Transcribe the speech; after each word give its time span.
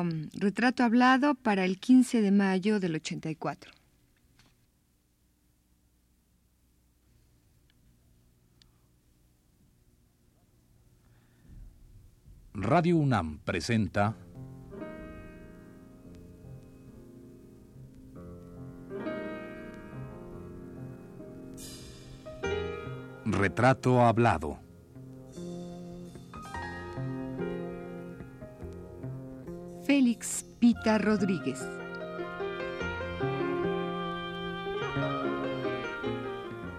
um, 0.00 0.28
retrato 0.34 0.82
hablado 0.82 1.34
para 1.34 1.64
el 1.64 1.78
15 1.78 2.22
de 2.22 2.30
mayo 2.30 2.80
del 2.80 2.94
84. 2.96 3.70
Radio 12.54 12.96
UNAM 12.98 13.38
presenta 13.38 14.14
Retrato 23.24 24.04
Hablado. 24.04 24.71
Félix 29.92 30.46
Pita 30.58 30.96
Rodríguez. 30.96 31.60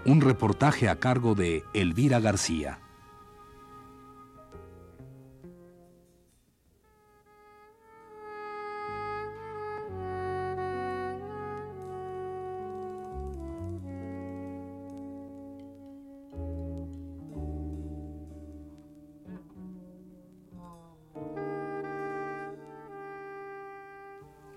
Un 0.04 0.20
reportaje 0.20 0.88
a 0.88 0.96
cargo 0.96 1.36
de 1.36 1.62
Elvira 1.74 2.18
García. 2.18 2.83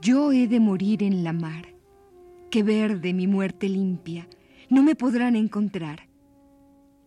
Yo 0.08 0.32
he 0.32 0.48
de 0.48 0.62
morir 0.62 1.04
en 1.04 1.26
la 1.26 1.34
mar, 1.34 1.66
que 2.50 2.64
verde 2.64 3.14
mi 3.14 3.28
muerte 3.28 3.68
limpia, 3.68 4.26
no 4.70 4.82
me 4.82 4.96
podrán 4.96 5.36
encontrar. 5.36 6.08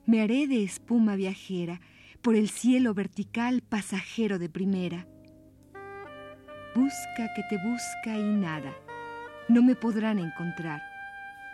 Me 0.05 0.21
haré 0.21 0.47
de 0.47 0.63
espuma 0.63 1.17
viajera, 1.17 1.81
por 2.21 2.37
el 2.37 2.51
cielo 2.51 2.93
vertical 2.93 3.63
pasajero 3.63 4.39
de 4.39 4.51
primera. 4.51 5.09
Busca 6.75 7.33
que 7.35 7.43
te 7.49 7.57
busca 7.57 8.19
y 8.19 8.35
nada, 8.35 8.75
no 9.49 9.63
me 9.63 9.77
podrán 9.77 10.19
encontrar, 10.19 10.83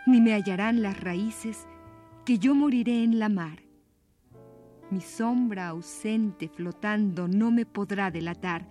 ni 0.05 0.19
me 0.19 0.33
hallarán 0.33 0.81
las 0.81 0.99
raíces, 0.99 1.65
que 2.25 2.39
yo 2.39 2.55
moriré 2.55 3.05
en 3.05 3.19
la 3.19 3.29
mar. 3.29 3.59
Mi 4.91 4.99
sombra 4.99 5.69
ausente 5.69 6.49
flotando 6.49 7.29
no 7.29 7.51
me 7.51 7.65
podrá 7.65 8.11
delatar, 8.11 8.67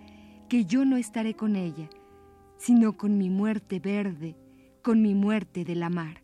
que 0.47 0.65
yo 0.65 0.85
no 0.85 0.97
estaré 0.97 1.33
con 1.33 1.55
ella 1.55 1.89
sino 2.57 2.97
con 2.97 3.17
mi 3.17 3.29
muerte 3.29 3.79
verde, 3.79 4.35
con 4.81 5.01
mi 5.01 5.15
muerte 5.15 5.63
de 5.63 5.75
la 5.75 5.89
mar. 5.89 6.21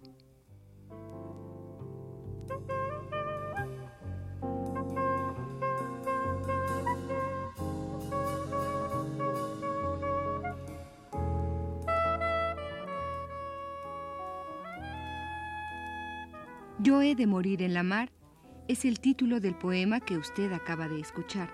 Yo 16.80 17.02
he 17.02 17.16
de 17.16 17.28
morir 17.28 17.61
en 17.61 17.73
la 17.73 17.84
mar 17.84 18.11
es 18.67 18.84
el 18.84 19.00
título 19.00 19.39
del 19.39 19.56
poema 19.56 20.02
que 20.02 20.17
usted 20.17 20.52
acaba 20.52 20.89
de 20.89 21.00
escuchar. 21.00 21.50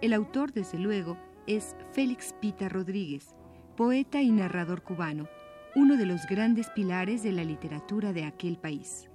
El 0.00 0.14
autor, 0.14 0.52
desde 0.52 0.78
luego, 0.78 1.18
es 1.46 1.76
Félix 1.92 2.34
Pita 2.40 2.70
Rodríguez, 2.70 3.35
poeta 3.76 4.22
y 4.22 4.30
narrador 4.30 4.82
cubano, 4.82 5.28
uno 5.74 5.98
de 5.98 6.06
los 6.06 6.26
grandes 6.26 6.70
pilares 6.70 7.22
de 7.22 7.32
la 7.32 7.44
literatura 7.44 8.14
de 8.14 8.24
aquel 8.24 8.56
país. 8.56 9.10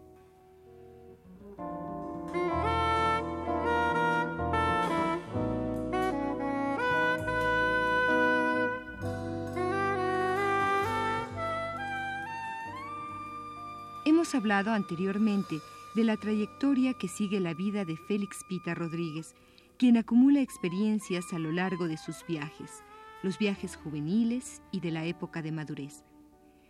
Hemos 14.05 14.35
hablado 14.35 14.71
anteriormente 14.71 15.59
de 15.95 16.03
la 16.03 16.17
trayectoria 16.17 16.93
que 16.93 17.07
sigue 17.07 17.39
la 17.39 17.55
vida 17.55 17.83
de 17.83 17.97
Félix 17.97 18.45
Pita 18.47 18.75
Rodríguez, 18.75 19.33
quien 19.79 19.97
acumula 19.97 20.39
experiencias 20.41 21.33
a 21.33 21.39
lo 21.39 21.51
largo 21.51 21.87
de 21.87 21.97
sus 21.97 22.23
viajes 22.27 22.83
los 23.23 23.37
viajes 23.37 23.75
juveniles 23.75 24.61
y 24.71 24.79
de 24.79 24.91
la 24.91 25.05
época 25.05 25.41
de 25.41 25.51
madurez. 25.51 26.03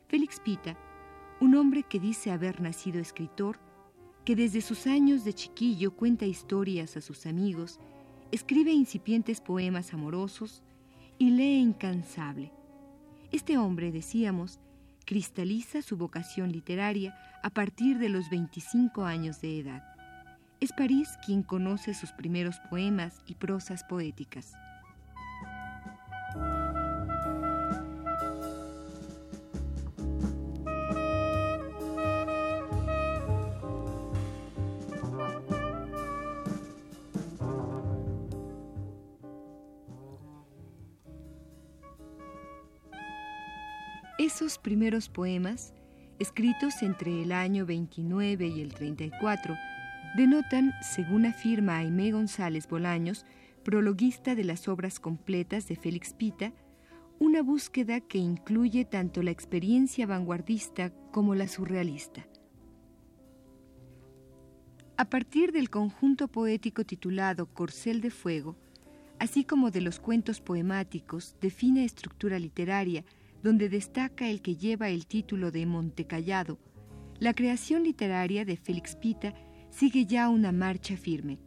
Félix 0.08 0.40
Pita, 0.40 0.78
un 1.40 1.56
hombre 1.56 1.84
que 1.84 2.00
dice 2.00 2.32
haber 2.32 2.62
nacido 2.62 3.00
escritor, 3.00 3.60
que 4.26 4.36
desde 4.36 4.62
sus 4.62 4.86
años 4.88 5.24
de 5.24 5.34
chiquillo 5.34 5.96
cuenta 5.96 6.26
historias 6.26 6.98
a 6.98 7.02
sus 7.02 7.26
amigos, 7.26 7.80
escribe 8.32 8.72
incipientes 8.72 9.42
poemas 9.42 9.94
amorosos 9.94 10.64
y 11.18 11.32
lee 11.32 11.60
incansable. 11.60 12.52
Este 13.32 13.58
hombre, 13.58 13.92
decíamos, 13.92 14.60
cristaliza 15.06 15.82
su 15.82 15.98
vocación 15.98 16.52
literaria 16.52 17.16
a 17.44 17.50
partir 17.50 17.98
de 17.98 18.10
los 18.10 18.30
25 18.30 19.06
años 19.06 19.42
de 19.42 19.60
edad. 19.60 19.84
Es 20.60 20.72
París 20.74 21.10
quien 21.26 21.42
conoce 21.42 21.94
sus 21.94 22.12
primeros 22.12 22.60
poemas 22.70 23.22
y 23.26 23.36
prosas 23.36 23.84
poéticas. 23.84 24.54
Primeros 44.58 45.10
poemas, 45.10 45.74
escritos 46.20 46.82
entre 46.82 47.22
el 47.22 47.32
año 47.32 47.66
29 47.66 48.48
y 48.48 48.62
el 48.62 48.74
34, 48.74 49.56
denotan, 50.16 50.74
según 50.82 51.26
afirma 51.26 51.78
Aimé 51.78 52.12
González 52.12 52.68
Bolaños, 52.68 53.26
prologuista 53.64 54.36
de 54.36 54.44
las 54.44 54.68
obras 54.68 55.00
completas 55.00 55.68
de 55.68 55.76
Félix 55.76 56.14
Pita, 56.14 56.54
una 57.20 57.42
búsqueda 57.42 58.02
que 58.02 58.18
incluye 58.18 58.84
tanto 58.86 59.22
la 59.22 59.32
experiencia 59.32 60.08
vanguardista 60.08 60.92
como 61.12 61.36
la 61.36 61.48
surrealista. 61.48 62.28
A 64.98 65.06
partir 65.06 65.52
del 65.52 65.70
conjunto 65.70 66.28
poético 66.28 66.84
titulado 66.84 67.48
Corcel 67.48 68.02
de 68.02 68.12
Fuego, 68.12 68.56
así 69.20 69.44
como 69.44 69.72
de 69.72 69.82
los 69.82 70.00
cuentos 70.00 70.42
poemáticos 70.42 71.36
de 71.42 71.50
fina 71.52 71.84
estructura 71.84 72.40
literaria, 72.40 73.04
donde 73.44 73.70
destaca 73.70 74.30
el 74.30 74.42
que 74.42 74.56
lleva 74.56 74.90
el 74.90 75.08
título 75.08 75.52
de 75.52 75.66
Montecallado, 75.66 76.60
la 77.20 77.34
creación 77.34 77.84
literaria 77.84 78.46
de 78.46 78.58
Félix 78.58 78.96
Pita 78.96 79.34
sigue 79.70 80.06
ya 80.06 80.30
una 80.30 80.52
marcha 80.52 80.98
firme. 80.98 81.40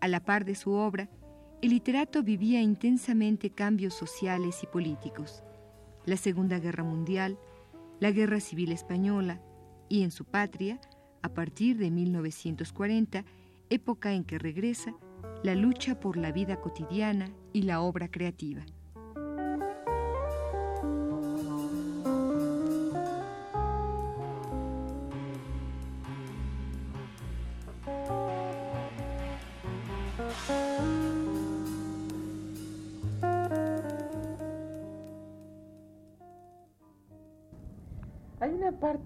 A 0.00 0.08
la 0.08 0.18
par 0.18 0.44
de 0.44 0.56
su 0.56 0.72
obra, 0.72 1.08
el 1.62 1.70
literato 1.70 2.24
vivía 2.24 2.60
intensamente 2.60 3.50
cambios 3.50 3.94
sociales 3.94 4.64
y 4.64 4.66
políticos 4.66 5.44
la 6.04 6.16
Segunda 6.16 6.58
Guerra 6.58 6.84
Mundial, 6.84 7.38
la 8.00 8.10
Guerra 8.10 8.40
Civil 8.40 8.72
Española 8.72 9.40
y 9.88 10.02
en 10.02 10.10
su 10.10 10.24
patria, 10.24 10.80
a 11.22 11.28
partir 11.30 11.76
de 11.78 11.90
1940, 11.90 13.24
época 13.70 14.12
en 14.12 14.24
que 14.24 14.38
regresa, 14.38 14.94
la 15.42 15.54
lucha 15.54 16.00
por 16.00 16.16
la 16.16 16.32
vida 16.32 16.60
cotidiana 16.60 17.30
y 17.52 17.62
la 17.62 17.80
obra 17.80 18.08
creativa. 18.10 18.64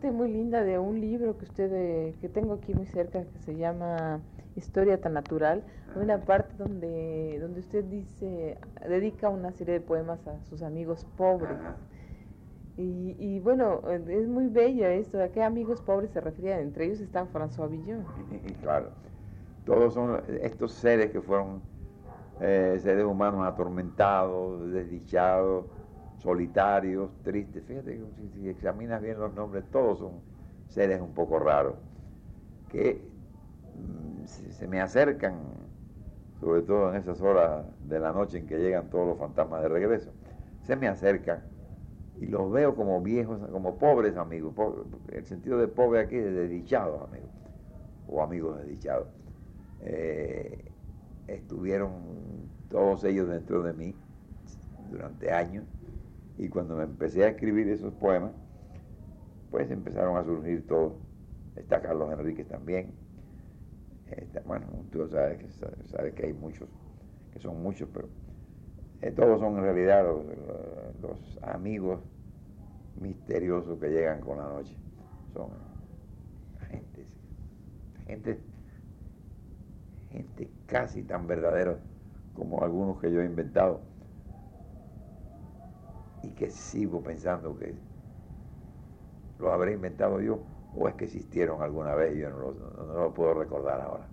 Parte 0.07 0.17
muy 0.17 0.31
linda 0.31 0.63
de 0.63 0.79
un 0.79 1.01
libro 1.01 1.37
que 1.37 1.45
usted, 1.45 1.73
eh, 1.73 2.15
que 2.21 2.29
tengo 2.29 2.55
aquí 2.55 2.75
muy 2.75 2.87
cerca, 2.87 3.25
que 3.25 3.39
se 3.41 3.57
llama 3.57 4.21
historia 4.55 5.01
tan 5.01 5.15
natural, 5.15 5.65
hay 5.95 6.03
una 6.03 6.19
parte 6.19 6.55
donde, 6.57 7.39
donde 7.41 7.61
usted 7.61 7.85
dice, 7.85 8.57
dedica 8.89 9.29
una 9.29 9.53
serie 9.53 9.75
de 9.75 9.81
poemas 9.81 10.25
a 10.27 10.41
sus 10.45 10.63
amigos 10.63 11.07
pobres. 11.17 11.59
Y, 12.77 13.17
y, 13.19 13.41
bueno, 13.41 13.81
es 13.91 14.29
muy 14.29 14.49
bella 14.49 14.93
esto, 14.93 15.21
¿a 15.23 15.29
qué 15.29 15.43
amigos 15.43 15.81
pobres 15.81 16.11
se 16.11 16.21
referían? 16.21 16.61
Entre 16.61 16.85
ellos 16.85 17.01
está 17.01 17.27
François 17.27 17.69
Villon. 17.69 18.05
Claro, 18.63 18.91
todos 19.65 19.95
son 19.95 20.23
estos 20.41 20.73
seres 20.73 21.11
que 21.11 21.21
fueron 21.21 21.63
eh, 22.41 22.79
seres 22.81 23.05
humanos 23.05 23.47
atormentados, 23.47 24.71
desdichados, 24.73 25.65
solitarios, 26.27 27.09
tristes. 27.23 27.63
Fíjate 27.69 27.99
que 27.99 28.29
si, 28.35 28.49
examinas 28.49 29.01
bien 29.01 29.17
los 29.21 29.33
nombres, 29.35 29.65
todos 29.71 30.01
son 30.01 30.15
seres 30.67 31.01
un 31.01 31.15
poco 31.15 31.39
raros, 31.39 31.77
que 32.69 33.01
mm, 33.77 34.27
se 34.27 34.67
me 34.67 34.81
acercan, 34.81 35.37
sobre 36.41 36.63
todo 36.63 36.91
en 36.91 36.97
esas 36.97 37.21
horas 37.21 37.65
de 37.89 38.01
la 38.01 38.13
noche 38.13 38.39
en 38.39 38.47
que 38.49 38.59
llegan 38.59 38.91
todos 38.91 39.07
los 39.07 39.19
fantasmas 39.19 39.63
de 39.63 39.69
regreso, 39.69 40.11
se 40.63 40.75
me 40.75 40.89
acercan 40.89 41.45
y 42.21 42.27
los 42.27 42.51
veo 42.51 42.75
como 42.75 43.01
viejos, 43.01 43.39
como 43.53 43.79
pobres 43.79 44.17
amigos. 44.17 44.53
el 45.13 45.25
sentido 45.25 45.59
de 45.59 45.69
pobre 45.69 46.01
aquí 46.01 46.17
es 46.17 46.35
desdichados 46.35 47.09
amigos, 47.09 47.31
o 48.09 48.21
amigos 48.21 48.59
desdichados. 48.59 49.07
Eh, 49.83 50.73
estuvieron 51.29 51.93
todos 52.69 53.05
ellos 53.05 53.29
dentro 53.29 53.63
de 53.63 53.73
mí 53.75 53.95
durante 54.91 55.31
años 55.31 55.65
y 56.39 56.49
cuando 56.49 56.77
me 56.77 56.85
empecé 56.85 57.25
a 57.25 57.29
escribir 57.29 57.69
esos 57.69 57.93
poemas, 57.95 58.33
pues 59.51 59.71
empezaron 59.71 60.17
a 60.17 60.25
surgir 60.25 60.67
todos. 60.67 60.95
Está 61.57 61.81
Carlos 61.81 62.13
Enríquez 62.13 62.47
también. 62.49 62.93
bueno, 64.45 64.67
tú 64.93 65.09
sabes 65.09 65.39
que, 65.39 66.13
que 66.13 66.27
hay 66.27 66.33
muchos, 66.35 66.69
que 67.33 67.39
son 67.39 67.63
muchos, 67.63 67.89
pero 67.93 68.09
eh, 69.03 69.11
todos 69.13 69.41
son 69.41 69.57
en 69.57 69.63
realidad 69.63 70.05
los, 70.05 71.39
amigos 71.43 72.01
misteriosos 73.01 73.79
que 73.79 73.89
llegan 73.89 74.21
con 74.21 74.39
la 74.39 74.45
noche. 74.45 74.77
Son 75.33 75.49
gente, 76.69 77.07
gente, 78.07 78.39
gente 80.11 80.51
casi 80.67 81.03
tan 81.03 81.27
verdadera 81.27 81.79
como 82.35 82.63
algunos 82.63 83.01
que 83.01 83.11
yo 83.11 83.23
he 83.23 83.27
inventado 83.27 83.81
y 86.27 86.31
que 86.31 86.51
sigo 86.51 87.03
pensando 87.03 87.57
que 87.57 87.75
los 89.39 89.53
habré 89.53 89.73
inventado 89.73 90.21
yo 90.21 90.41
o 90.77 90.89
es 90.89 90.95
que 90.95 91.05
existieron 91.05 91.63
alguna 91.63 91.95
vez 91.95 92.17
y 92.17 92.21
yo 92.21 92.31
no 92.31 92.53
lo, 92.95 93.15
puedo 93.15 93.35
recordar 93.35 93.81
ahora. 93.81 94.07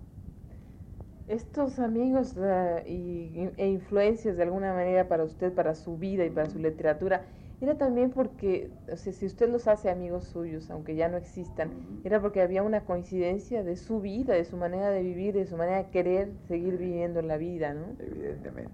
Estos 1.28 1.78
amigos 1.78 2.34
eh, 2.38 3.52
e 3.56 3.68
influencias 3.68 4.36
de 4.36 4.42
alguna 4.42 4.74
manera 4.74 5.08
para 5.08 5.24
usted, 5.24 5.52
para 5.52 5.74
su 5.74 5.96
vida 5.96 6.24
y 6.24 6.30
para 6.30 6.48
su 6.48 6.58
literatura, 6.58 7.22
era 7.60 7.76
también 7.78 8.10
porque, 8.10 8.70
o 8.92 8.96
sea, 8.96 9.12
si 9.12 9.24
usted 9.24 9.48
los 9.48 9.68
hace 9.68 9.88
amigos 9.88 10.24
suyos, 10.24 10.70
aunque 10.70 10.96
ya 10.96 11.08
no 11.08 11.16
existan, 11.16 11.70
era 12.04 12.20
porque 12.20 12.42
había 12.42 12.62
una 12.62 12.84
coincidencia 12.84 13.62
de 13.62 13.76
su 13.76 14.00
vida, 14.00 14.34
de 14.34 14.44
su 14.44 14.56
manera 14.56 14.90
de 14.90 15.02
vivir, 15.02 15.34
de 15.34 15.46
su 15.46 15.56
manera 15.56 15.78
de 15.78 15.90
querer 15.90 16.32
seguir 16.46 16.76
viviendo 16.76 17.22
la 17.22 17.38
vida, 17.38 17.72
¿no? 17.72 17.86
Evidentemente. 18.00 18.72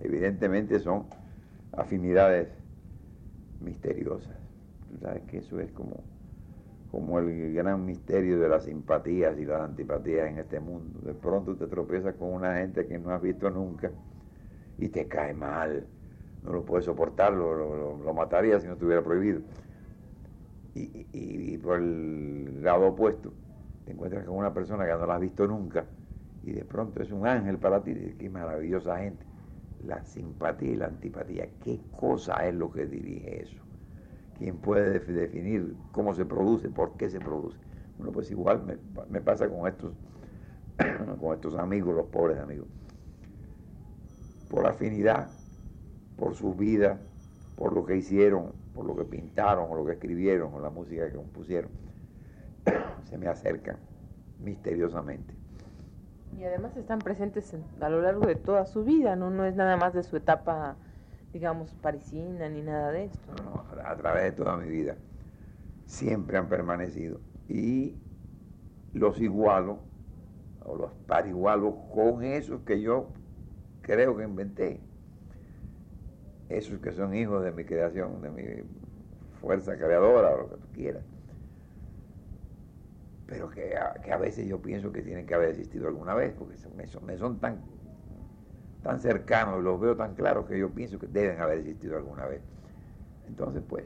Evidentemente 0.00 0.78
son 0.78 1.06
afinidades 1.72 2.48
misteriosas. 3.62 4.36
Tú 4.90 4.98
sabes 4.98 5.22
que 5.24 5.38
eso 5.38 5.58
es 5.60 5.70
como, 5.72 6.02
como 6.90 7.18
el 7.18 7.54
gran 7.54 7.84
misterio 7.84 8.38
de 8.38 8.48
las 8.48 8.64
simpatías 8.64 9.38
y 9.38 9.44
las 9.44 9.62
antipatías 9.62 10.28
en 10.28 10.38
este 10.38 10.60
mundo. 10.60 11.00
De 11.00 11.14
pronto 11.14 11.56
te 11.56 11.66
tropiezas 11.66 12.14
con 12.16 12.32
una 12.32 12.56
gente 12.56 12.86
que 12.86 12.98
no 12.98 13.10
has 13.10 13.22
visto 13.22 13.50
nunca 13.50 13.90
y 14.78 14.88
te 14.88 15.06
cae 15.06 15.34
mal. 15.34 15.86
No 16.44 16.52
lo 16.52 16.64
puedes 16.64 16.86
soportar, 16.86 17.32
lo, 17.32 17.96
lo, 17.96 18.14
mataría 18.14 18.58
si 18.60 18.66
no 18.66 18.74
estuviera 18.74 19.02
prohibido. 19.02 19.40
Y, 20.74 21.06
y, 21.12 21.58
por 21.58 21.78
el 21.78 22.62
lado 22.62 22.88
opuesto, 22.88 23.32
te 23.84 23.92
encuentras 23.92 24.24
con 24.24 24.36
una 24.36 24.52
persona 24.52 24.84
que 24.86 24.92
no 24.92 25.06
la 25.06 25.16
has 25.16 25.20
visto 25.20 25.46
nunca 25.46 25.84
y 26.42 26.52
de 26.52 26.64
pronto 26.64 27.02
es 27.02 27.12
un 27.12 27.26
ángel 27.26 27.58
para 27.58 27.82
ti. 27.82 27.94
Qué 28.18 28.28
maravillosa 28.28 28.98
gente 28.98 29.31
la 29.84 30.02
simpatía 30.04 30.70
y 30.70 30.76
la 30.76 30.86
antipatía. 30.86 31.48
¿Qué 31.62 31.80
cosa 31.98 32.46
es 32.46 32.54
lo 32.54 32.70
que 32.70 32.86
dirige 32.86 33.42
eso? 33.42 33.62
¿Quién 34.38 34.56
puede 34.56 35.00
definir 35.00 35.74
cómo 35.92 36.14
se 36.14 36.24
produce, 36.24 36.68
por 36.68 36.96
qué 36.96 37.08
se 37.08 37.20
produce? 37.20 37.58
Bueno, 37.96 38.12
pues 38.12 38.30
igual 38.30 38.62
me, 39.10 39.20
pasa 39.20 39.48
con 39.48 39.68
estos, 39.68 39.92
con 41.20 41.34
estos 41.34 41.56
amigos, 41.56 41.94
los 41.94 42.06
pobres 42.06 42.38
amigos. 42.38 42.66
Por 44.48 44.66
afinidad, 44.66 45.30
por 46.16 46.34
su 46.34 46.54
vida, 46.54 47.00
por 47.56 47.72
lo 47.72 47.84
que 47.84 47.96
hicieron, 47.96 48.52
por 48.74 48.84
lo 48.86 48.96
que 48.96 49.04
pintaron, 49.04 49.70
o 49.70 49.76
lo 49.76 49.84
que 49.84 49.92
escribieron, 49.92 50.52
o 50.54 50.60
la 50.60 50.70
música 50.70 51.08
que 51.08 51.16
compusieron, 51.16 51.70
se 53.04 53.18
me 53.18 53.28
acercan 53.28 53.76
misteriosamente 54.40 55.41
y 56.38 56.44
además 56.44 56.76
están 56.76 56.98
presentes 56.98 57.54
a 57.80 57.88
lo 57.88 58.00
largo 58.00 58.26
de 58.26 58.34
toda 58.34 58.64
su 58.66 58.84
vida, 58.84 59.16
¿no? 59.16 59.30
No 59.30 59.44
es 59.44 59.54
nada 59.54 59.76
más 59.76 59.92
de 59.92 60.02
su 60.02 60.16
etapa, 60.16 60.76
digamos, 61.32 61.74
parisina 61.74 62.48
ni 62.48 62.62
nada 62.62 62.90
de 62.90 63.04
esto. 63.04 63.32
No, 63.44 63.64
a 63.84 63.96
través 63.96 64.24
de 64.24 64.32
toda 64.32 64.56
mi 64.56 64.68
vida. 64.68 64.96
Siempre 65.86 66.38
han 66.38 66.48
permanecido. 66.48 67.20
Y 67.48 67.96
los 68.92 69.20
igualo, 69.20 69.80
o 70.64 70.76
los 70.76 70.92
parigualo 71.06 71.76
con 71.94 72.22
esos 72.22 72.62
que 72.62 72.80
yo 72.80 73.08
creo 73.82 74.16
que 74.16 74.24
inventé. 74.24 74.80
Esos 76.48 76.78
que 76.80 76.92
son 76.92 77.14
hijos 77.14 77.42
de 77.44 77.52
mi 77.52 77.64
creación, 77.64 78.22
de 78.22 78.30
mi 78.30 78.42
fuerza 79.40 79.76
creadora, 79.76 80.34
o 80.34 80.38
lo 80.38 80.50
que 80.50 80.56
tú 80.56 80.68
quieras 80.72 81.11
pero 83.32 83.48
que 83.48 83.74
a, 83.74 84.16
veces 84.18 84.46
yo 84.46 84.60
pienso 84.60 84.92
que 84.92 85.00
tienen 85.00 85.24
que 85.24 85.32
haber 85.32 85.48
existido 85.48 85.88
alguna 85.88 86.14
vez, 86.14 86.34
porque 86.38 86.54
me 86.76 86.86
son, 86.86 87.06
me 87.06 87.16
son 87.16 87.38
tan, 87.40 87.62
tan 88.82 89.00
cercanos, 89.00 89.62
los 89.62 89.80
veo 89.80 89.96
tan 89.96 90.14
claros 90.14 90.46
que 90.46 90.58
yo 90.58 90.68
pienso 90.68 90.98
que 90.98 91.06
deben 91.06 91.40
haber 91.40 91.60
existido 91.60 91.96
alguna 91.96 92.26
vez. 92.26 92.42
Entonces, 93.26 93.62
pues, 93.66 93.84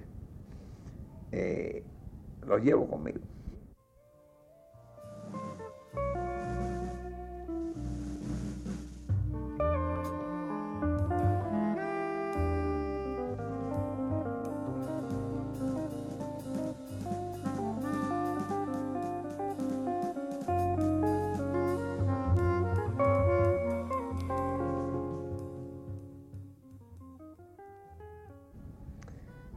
eh, 1.30 1.84
los 2.44 2.60
llevo 2.60 2.88
conmigo. 2.88 3.20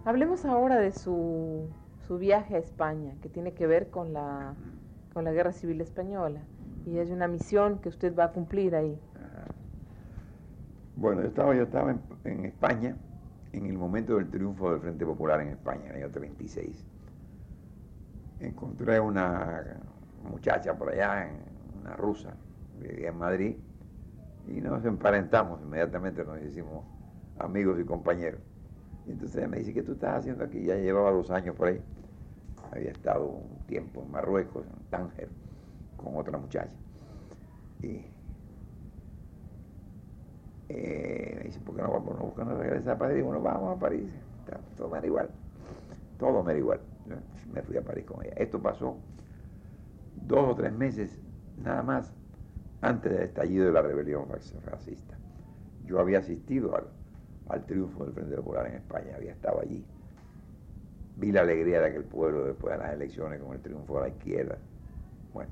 Hablemos 0.10 0.44
ahora 0.44 0.80
de 0.80 0.92
su, 0.92 1.70
su, 2.08 2.18
viaje 2.18 2.56
a 2.56 2.58
España, 2.58 3.14
que 3.22 3.30
tiene 3.30 3.54
que 3.54 3.68
ver 3.68 3.92
con 3.92 4.12
la, 4.12 4.56
con 5.14 5.24
la 5.24 5.32
Guerra 5.32 5.52
Civil 5.52 5.82
Española. 5.82 6.42
Y 6.88 6.98
es 6.98 7.12
una 7.12 7.28
misión 7.28 7.78
que 7.78 7.90
usted 7.90 8.18
va 8.18 8.24
a 8.24 8.32
cumplir 8.32 8.76
ahí. 8.76 9.00
Bueno, 10.96 11.22
yo 11.22 11.28
estaba, 11.28 11.54
yo 11.54 11.62
estaba 11.62 11.96
en, 12.24 12.46
España 12.46 12.98
en 13.54 13.68
el 13.68 13.78
momento 13.78 14.16
del 14.16 14.32
triunfo 14.32 14.72
del 14.72 14.82
Frente 14.82 15.06
Popular 15.06 15.42
en 15.42 15.50
España, 15.50 15.84
en 15.92 15.98
el 15.98 16.04
año 16.06 16.12
36. 16.12 16.88
Encontré 18.40 19.00
una 19.00 19.78
muchacha 20.28 20.76
por 20.76 20.90
allá, 20.90 21.30
una 21.82 21.96
rusa, 21.96 22.34
vivía 22.82 23.10
en 23.10 23.18
Madrid, 23.20 23.58
y 24.48 24.60
nos 24.60 24.84
emparentamos 24.86 25.62
inmediatamente, 25.62 26.26
nos 26.26 26.42
hicimos 26.42 26.84
amigos 27.38 27.80
y 27.80 27.84
compañeros. 27.84 28.49
Entonces 29.10 29.50
me 29.50 29.58
dice, 29.58 29.74
¿qué 29.74 29.82
tú 29.82 29.94
estás 29.94 30.20
haciendo 30.20 30.44
aquí? 30.44 30.64
Ya 30.64 30.76
llevaba 30.76 31.12
dos 31.12 31.32
años 31.32 31.56
por 31.56 31.70
ahí. 31.70 31.82
Había 32.72 32.92
estado 32.92 33.26
un 33.26 33.66
tiempo 33.66 34.04
en 34.04 34.12
Marruecos, 34.12 34.66
en 34.66 34.86
Tánger, 34.90 35.30
con 35.98 36.16
otra 36.16 36.38
muchacha. 36.38 36.76
Y 37.82 38.06
eh, 40.70 41.34
me 41.38 41.44
dice, 41.46 41.60
¿por 41.62 41.76
qué 41.76 41.82
no 41.82 41.92
vamos 41.92 42.38
no, 42.38 42.46
no 42.46 42.58
regresar 42.58 42.96
a 42.96 42.98
París? 43.00 43.16
Digo, 43.16 43.28
bueno, 43.30 43.42
vamos 43.42 43.78
a 43.78 43.80
París. 43.80 44.12
todo 44.78 44.90
me 44.90 45.00
era 45.00 45.08
igual. 45.08 45.30
Todo 46.20 46.44
me 46.44 46.52
era 46.52 46.60
igual. 46.60 46.80
Me 47.52 47.64
fui 47.64 47.78
a 47.78 47.82
París 47.82 48.06
con 48.06 48.24
ella. 48.24 48.34
Esto 48.36 48.62
pasó 48.62 48.98
dos 50.28 50.52
o 50.52 50.56
tres 50.56 50.72
meses 50.72 51.18
nada 51.58 51.82
más 51.82 52.14
antes 52.82 53.12
del 53.12 53.24
estallido 53.24 53.66
de 53.66 53.72
la 53.72 53.82
rebelión 53.82 54.28
fascista. 54.64 55.18
Yo 55.86 56.00
había 56.00 56.20
asistido 56.20 56.76
al 56.76 56.99
al 57.50 57.66
triunfo 57.66 58.06
del 58.06 58.14
Frente 58.14 58.36
Popular 58.36 58.68
en 58.68 58.76
España, 58.76 59.16
había 59.16 59.32
estado 59.32 59.60
allí. 59.62 59.84
Vi 61.18 61.32
la 61.32 61.42
alegría 61.42 61.82
de 61.82 61.88
aquel 61.88 62.04
pueblo 62.04 62.46
después 62.46 62.74
de 62.74 62.84
las 62.84 62.94
elecciones 62.94 63.42
con 63.42 63.54
el 63.54 63.62
triunfo 63.62 63.96
de 63.96 64.02
la 64.02 64.08
izquierda. 64.10 64.58
Bueno, 65.34 65.52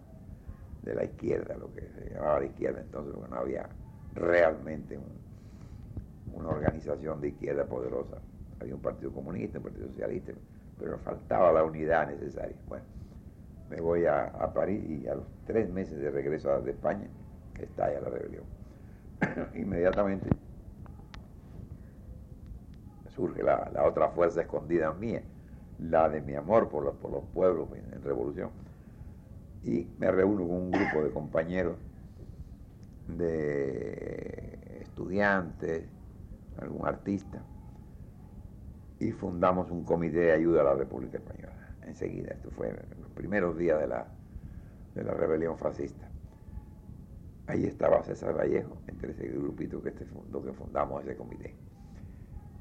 de 0.83 0.95
la 0.95 1.03
izquierda, 1.03 1.57
lo 1.57 1.73
que 1.73 1.81
se 1.81 2.13
llamaba 2.13 2.39
la 2.39 2.45
izquierda 2.45 2.81
entonces, 2.81 3.13
porque 3.13 3.29
no 3.29 3.39
había 3.39 3.67
realmente 4.13 4.97
una 6.33 6.49
organización 6.49 7.19
de 7.19 7.29
izquierda 7.29 7.65
poderosa. 7.65 8.17
Había 8.61 8.75
un 8.75 8.81
partido 8.81 9.11
comunista, 9.11 9.57
un 9.57 9.65
partido 9.65 9.87
socialista, 9.87 10.31
pero 10.79 10.97
faltaba 10.99 11.51
la 11.51 11.63
unidad 11.63 12.07
necesaria. 12.07 12.55
Bueno, 12.67 12.85
me 13.69 13.81
voy 13.81 14.05
a, 14.05 14.31
París 14.53 14.83
y 14.87 15.07
a 15.07 15.15
los 15.15 15.25
tres 15.45 15.69
meses 15.69 15.99
de 15.99 16.11
regreso 16.11 16.61
de 16.61 16.71
España 16.71 17.07
estalla 17.59 17.99
la 17.99 18.09
rebelión. 18.09 18.43
Inmediatamente 19.55 20.29
surge 23.17 23.43
la, 23.43 23.83
otra 23.83 24.09
fuerza 24.09 24.41
escondida 24.41 24.93
mía, 24.93 25.23
la 25.79 26.07
de 26.07 26.21
mi 26.21 26.35
amor 26.35 26.69
por, 26.69 26.93
por 26.97 27.11
los 27.11 27.23
pueblos 27.33 27.67
en 27.73 28.01
revolución. 28.03 28.51
Y 29.63 29.87
me 29.97 30.11
reúno 30.11 30.47
con 30.47 30.55
un 30.55 30.71
grupo 30.71 31.03
de 31.03 31.11
compañeros, 31.11 31.75
de 33.07 34.81
estudiantes, 34.81 35.83
algún 36.61 36.87
artista, 36.87 37.41
y 38.99 39.11
fundamos 39.11 39.71
un 39.71 39.83
comité 39.83 40.19
de 40.19 40.31
ayuda 40.31 40.61
a 40.61 40.65
la 40.65 40.73
República 40.75 41.17
Española. 41.17 41.75
Enseguida, 41.85 42.33
esto 42.33 42.51
fue 42.51 42.69
en 42.69 43.01
los 43.01 43.11
primeros 43.11 43.57
días 43.57 43.79
de 43.79 43.87
la, 43.87 44.07
de 44.95 45.03
la 45.03 45.13
rebelión 45.13 45.57
fascista. 45.57 46.07
Ahí 47.47 47.65
estaba 47.65 48.03
César 48.03 48.37
Vallejo, 48.37 48.77
entre 48.87 49.11
ese 49.11 49.27
grupito 49.27 49.81
que, 49.81 49.89
este 49.89 50.05
fundó, 50.05 50.43
que 50.43 50.51
fundamos 50.51 51.03
ese 51.03 51.15
comité. 51.15 51.55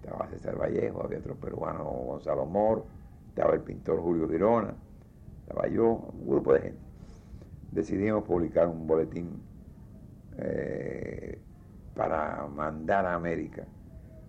Estaba 0.07 0.29
César 0.29 0.57
Vallejo, 0.57 1.03
había 1.03 1.19
otro 1.19 1.35
peruano, 1.35 1.83
Gonzalo 1.83 2.47
Mor, 2.47 2.85
estaba 3.31 3.55
el 3.55 3.63
pintor 3.63 4.01
Julio 4.01 4.29
Girona, 4.29 4.73
estaba 5.41 5.67
yo, 5.67 5.95
un 6.13 6.29
grupo 6.29 6.53
de 6.53 6.61
gente. 6.61 6.79
Decidimos 7.73 8.23
publicar 8.23 8.69
un 8.69 8.87
boletín 8.87 9.43
eh, 10.39 11.41
para 11.97 12.47
mandar 12.47 13.05
a 13.05 13.15
América 13.15 13.65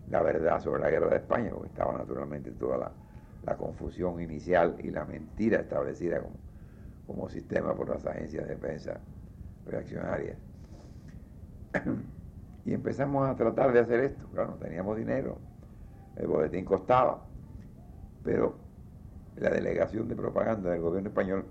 la 0.09 0.23
verdad 0.23 0.59
sobre 0.61 0.81
la 0.81 0.89
guerra 0.89 1.09
de 1.09 1.17
España, 1.17 1.51
porque 1.51 1.67
estaba 1.67 1.93
naturalmente 1.93 2.49
toda 2.53 2.91
la, 3.45 3.55
confusión 3.55 4.19
inicial 4.19 4.75
y 4.79 4.89
la 4.89 5.05
mentira 5.05 5.59
establecida 5.59 6.21
como, 7.05 7.29
sistema 7.29 7.75
por 7.75 7.87
las 7.87 8.05
agencias 8.05 8.47
de 8.47 8.55
defensa 8.55 8.99
reaccionarias. 9.67 10.37
y 12.65 12.73
empezamos 12.73 13.29
a 13.29 13.35
tratar 13.35 13.71
de 13.71 13.79
hacer 13.79 13.99
esto. 14.01 14.27
Claro, 14.33 14.51
no 14.51 14.57
teníamos 14.57 14.97
dinero, 14.97 15.37
el 16.17 16.27
boletín 16.27 16.65
costaba, 16.65 17.23
pero 18.23 18.55
la 19.37 19.49
delegación 19.49 20.07
de 20.07 20.15
propaganda 20.15 20.71
del 20.71 20.81
gobierno 20.81 21.09
español 21.09 21.45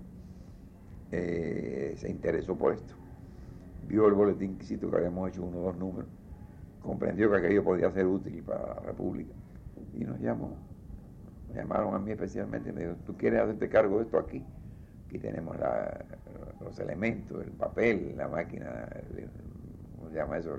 eh, 1.11 1.95
se 1.97 2.09
interesó 2.09 2.55
por 2.55 2.73
esto. 2.73 2.93
Vio 3.87 4.07
el 4.07 4.13
boletín 4.13 4.57
que 4.57 4.79
habíamos 4.93 5.29
hecho 5.29 5.43
uno 5.43 5.59
o 5.59 5.61
dos 5.63 5.77
números 5.77 6.07
comprendió 6.87 7.29
que 7.29 7.37
aquello 7.37 7.63
podía 7.63 7.91
ser 7.91 8.05
útil 8.05 8.41
para 8.43 8.75
la 8.75 8.79
República 8.79 9.33
y 9.93 10.05
nos 10.05 10.19
llamó. 10.19 10.57
Me 11.49 11.55
llamaron 11.55 11.93
a 11.93 11.99
mí 11.99 12.11
especialmente 12.11 12.69
y 12.69 12.73
me 12.73 12.79
dijeron, 12.79 12.99
¿tú 13.05 13.15
quieres 13.17 13.41
hacerte 13.41 13.69
cargo 13.69 13.97
de 13.97 14.05
esto 14.05 14.17
aquí? 14.17 14.43
Aquí 15.05 15.19
tenemos 15.19 15.55
los 16.61 16.79
elementos, 16.79 17.43
el 17.43 17.51
papel, 17.51 18.15
la 18.17 18.27
máquina, 18.27 18.87
¿cómo 19.97 20.09
se 20.09 20.15
llama 20.15 20.37
eso? 20.37 20.57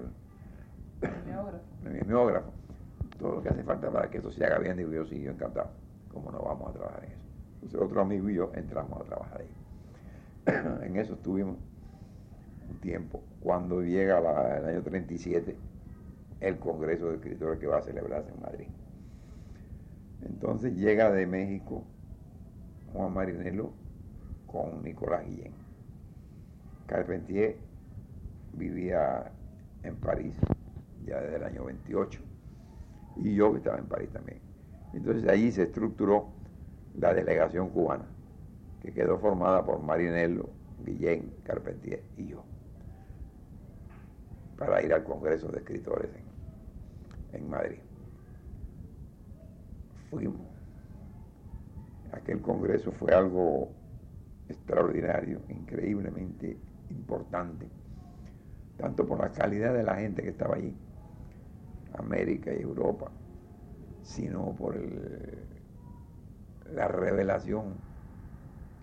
El 1.85 1.93
mimeógrafo. 1.93 2.53
Todo 3.19 3.37
lo 3.37 3.43
que 3.43 3.49
hace 3.49 3.65
falta 3.65 3.91
para 3.91 4.11
que 4.11 4.19
esto 4.19 4.31
se 4.31 4.45
haga 4.45 4.59
bien, 4.59 4.77
digo 4.77 4.93
yo, 4.93 5.05
sí, 5.05 5.21
yo 5.21 5.33
encantado. 5.33 5.71
¿Cómo 6.13 6.31
no 6.31 6.41
vamos 6.41 6.71
a 6.71 6.73
trabajar 6.73 7.05
en 7.05 7.13
eso? 7.13 7.25
Entonces 7.55 7.81
otro 7.81 8.01
amigo 8.01 8.29
y 8.31 8.35
yo 8.35 8.51
entramos 8.55 9.01
a 9.01 9.05
trabajar 9.05 9.41
ahí. 9.41 9.51
en 10.87 10.97
eso 10.97 11.15
estuvimos 11.15 11.57
un 12.69 12.81
tiempo. 12.81 13.23
Cuando 13.41 13.83
llega 13.83 14.19
el 14.59 14.65
año 14.65 14.83
37, 14.83 15.57
el 16.41 16.59
Congreso 16.59 17.09
de 17.09 17.17
Escritores 17.17 17.59
que 17.59 17.67
va 17.67 17.79
a 17.79 17.83
celebrarse 17.83 18.31
en 18.31 18.41
Madrid. 18.41 18.69
Entonces 20.23 20.75
llega 20.77 21.11
de 21.11 21.27
México 21.27 21.83
Juan 22.93 23.13
Marinelo 23.13 23.73
con 24.47 24.83
Nicolás 24.83 25.27
Guillén. 25.27 25.53
Carpentier 26.87 27.57
vivía 28.53 29.31
en 29.83 29.97
París 29.97 30.35
ya 31.05 31.21
desde 31.21 31.37
el 31.37 31.45
año 31.45 31.65
28 31.65 32.28
y 33.19 33.35
yo 33.35 33.53
que 33.53 33.59
estaba 33.59 33.79
en 33.79 33.87
París 33.87 34.11
también. 34.13 34.41
Entonces 34.93 35.29
allí 35.29 35.53
se 35.53 35.65
estructuró 35.65 36.29
la 36.99 37.15
delegación 37.15 37.69
cubana, 37.71 38.07
que 38.83 38.93
quedó 38.93 39.19
formada 39.19 39.65
por 39.65 39.81
Marinello, 39.83 40.49
Guillén, 40.85 41.33
Carpentier 41.45 42.03
y 42.17 42.29
yo, 42.29 42.45
para 44.57 44.83
ir 44.83 44.93
al 44.93 45.05
Congreso 45.05 45.49
de 45.49 45.59
Escritores 45.59 46.11
en 46.15 46.29
en 47.33 47.49
Madrid. 47.49 47.79
Fuimos. 50.11 50.41
Aquel 52.13 52.41
congreso 52.41 52.91
fue 52.93 53.13
algo 53.13 53.71
extraordinario, 54.49 55.41
increíblemente 55.49 56.57
importante, 56.89 57.69
tanto 58.79 59.07
por 59.07 59.19
la 59.19 59.31
calidad 59.31 59.75
de 59.75 59.83
la 59.83 59.97
gente 59.97 60.23
que 60.23 60.31
estaba 60.31 60.57
allí, 60.57 60.75
América 61.95 62.53
y 62.53 62.63
Europa, 62.63 63.11
sino 64.03 64.55
por 64.55 64.77
la 66.73 66.89
revelación 66.89 67.75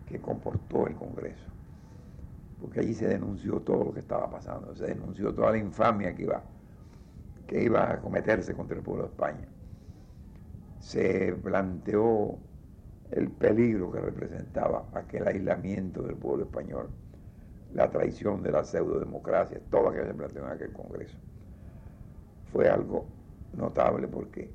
que 0.07 0.19
comportó 0.19 0.87
el 0.87 0.95
Congreso. 0.95 1.45
Porque 2.61 2.79
allí 2.79 2.93
se 2.93 3.07
denunció 3.07 3.59
todo 3.61 3.85
lo 3.85 3.93
que 3.93 3.99
estaba 3.99 4.29
pasando, 4.29 4.75
se 4.75 4.85
denunció 4.85 5.33
toda 5.33 5.51
la 5.51 5.57
infamia 5.57 6.15
que 6.15 6.23
iba 6.23 6.41
que 7.47 7.63
iba 7.63 7.91
a 7.91 7.99
cometerse 7.99 8.53
contra 8.53 8.77
el 8.77 8.83
pueblo 8.83 9.03
de 9.03 9.09
España. 9.09 9.47
Se 10.79 11.33
planteó 11.33 12.37
el 13.11 13.29
peligro 13.29 13.91
que 13.91 13.99
representaba 13.99 14.87
aquel 14.93 15.27
aislamiento 15.27 16.01
del 16.01 16.15
pueblo 16.15 16.45
español, 16.45 16.89
la 17.73 17.89
traición 17.89 18.41
de 18.41 18.51
la 18.51 18.63
pseudodemocracia, 18.63 19.59
todo 19.69 19.83
lo 19.83 19.91
que 19.91 20.05
se 20.05 20.13
planteó 20.13 20.45
en 20.45 20.51
aquel 20.51 20.73
Congreso. 20.73 21.17
Fue 22.55 22.69
algo 22.69 23.05
notable 23.51 24.07
porque 24.07 24.49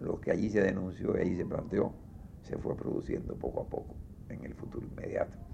lo 0.00 0.20
que 0.20 0.30
allí 0.30 0.50
se 0.50 0.60
denunció 0.60 1.16
y 1.16 1.22
allí 1.22 1.36
se 1.38 1.46
planteó 1.46 1.94
se 2.42 2.58
fue 2.58 2.76
produciendo 2.76 3.34
poco 3.34 3.62
a 3.62 3.70
poco 3.70 3.96
en 4.28 4.44
el 4.44 4.54
futuro 4.54 4.86
inmediato. 4.86 5.47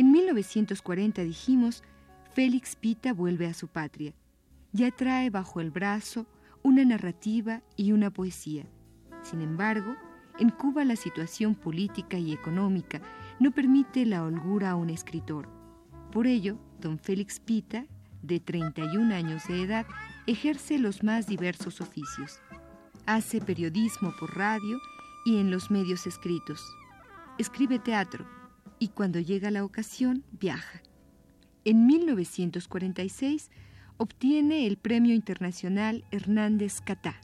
En 0.00 0.12
1940 0.12 1.20
dijimos, 1.24 1.82
Félix 2.32 2.74
Pita 2.74 3.12
vuelve 3.12 3.46
a 3.46 3.52
su 3.52 3.68
patria. 3.68 4.14
Ya 4.72 4.90
trae 4.90 5.28
bajo 5.28 5.60
el 5.60 5.70
brazo 5.70 6.24
una 6.62 6.86
narrativa 6.86 7.60
y 7.76 7.92
una 7.92 8.10
poesía. 8.10 8.64
Sin 9.22 9.42
embargo, 9.42 9.94
en 10.38 10.48
Cuba 10.48 10.86
la 10.86 10.96
situación 10.96 11.54
política 11.54 12.16
y 12.16 12.32
económica 12.32 13.02
no 13.40 13.50
permite 13.50 14.06
la 14.06 14.24
holgura 14.24 14.70
a 14.70 14.74
un 14.74 14.88
escritor. 14.88 15.50
Por 16.12 16.26
ello, 16.26 16.56
don 16.80 16.98
Félix 16.98 17.38
Pita, 17.38 17.84
de 18.22 18.40
31 18.40 19.14
años 19.14 19.46
de 19.48 19.64
edad, 19.64 19.84
ejerce 20.26 20.78
los 20.78 21.02
más 21.02 21.26
diversos 21.26 21.82
oficios. 21.82 22.40
Hace 23.04 23.42
periodismo 23.42 24.14
por 24.18 24.34
radio 24.34 24.78
y 25.26 25.40
en 25.40 25.50
los 25.50 25.70
medios 25.70 26.06
escritos. 26.06 26.64
Escribe 27.36 27.78
teatro, 27.78 28.39
y 28.80 28.88
cuando 28.88 29.20
llega 29.20 29.52
la 29.52 29.62
ocasión 29.62 30.24
viaja. 30.32 30.82
En 31.64 31.86
1946 31.86 33.50
obtiene 33.98 34.66
el 34.66 34.78
Premio 34.78 35.14
Internacional 35.14 36.04
Hernández 36.10 36.80
Catá. 36.80 37.20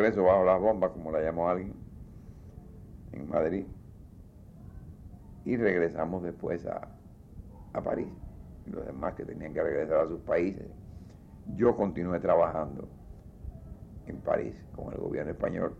Congreso 0.00 0.24
bajo 0.24 0.44
las 0.46 0.58
bombas, 0.58 0.92
como 0.92 1.12
la 1.12 1.20
llamó 1.20 1.50
alguien, 1.50 1.74
en 3.12 3.28
Madrid. 3.28 3.66
Y 5.44 5.58
regresamos 5.58 6.22
después 6.22 6.64
a, 6.64 6.88
a 7.74 7.82
París. 7.82 8.08
Los 8.64 8.86
demás 8.86 9.12
que 9.12 9.26
tenían 9.26 9.52
que 9.52 9.62
regresar 9.62 9.98
a 9.98 10.08
sus 10.08 10.20
países. 10.20 10.64
Yo 11.54 11.76
continué 11.76 12.18
trabajando 12.18 12.88
en 14.06 14.16
París 14.22 14.54
con 14.74 14.90
el 14.90 14.98
gobierno 15.00 15.32
español. 15.32 15.74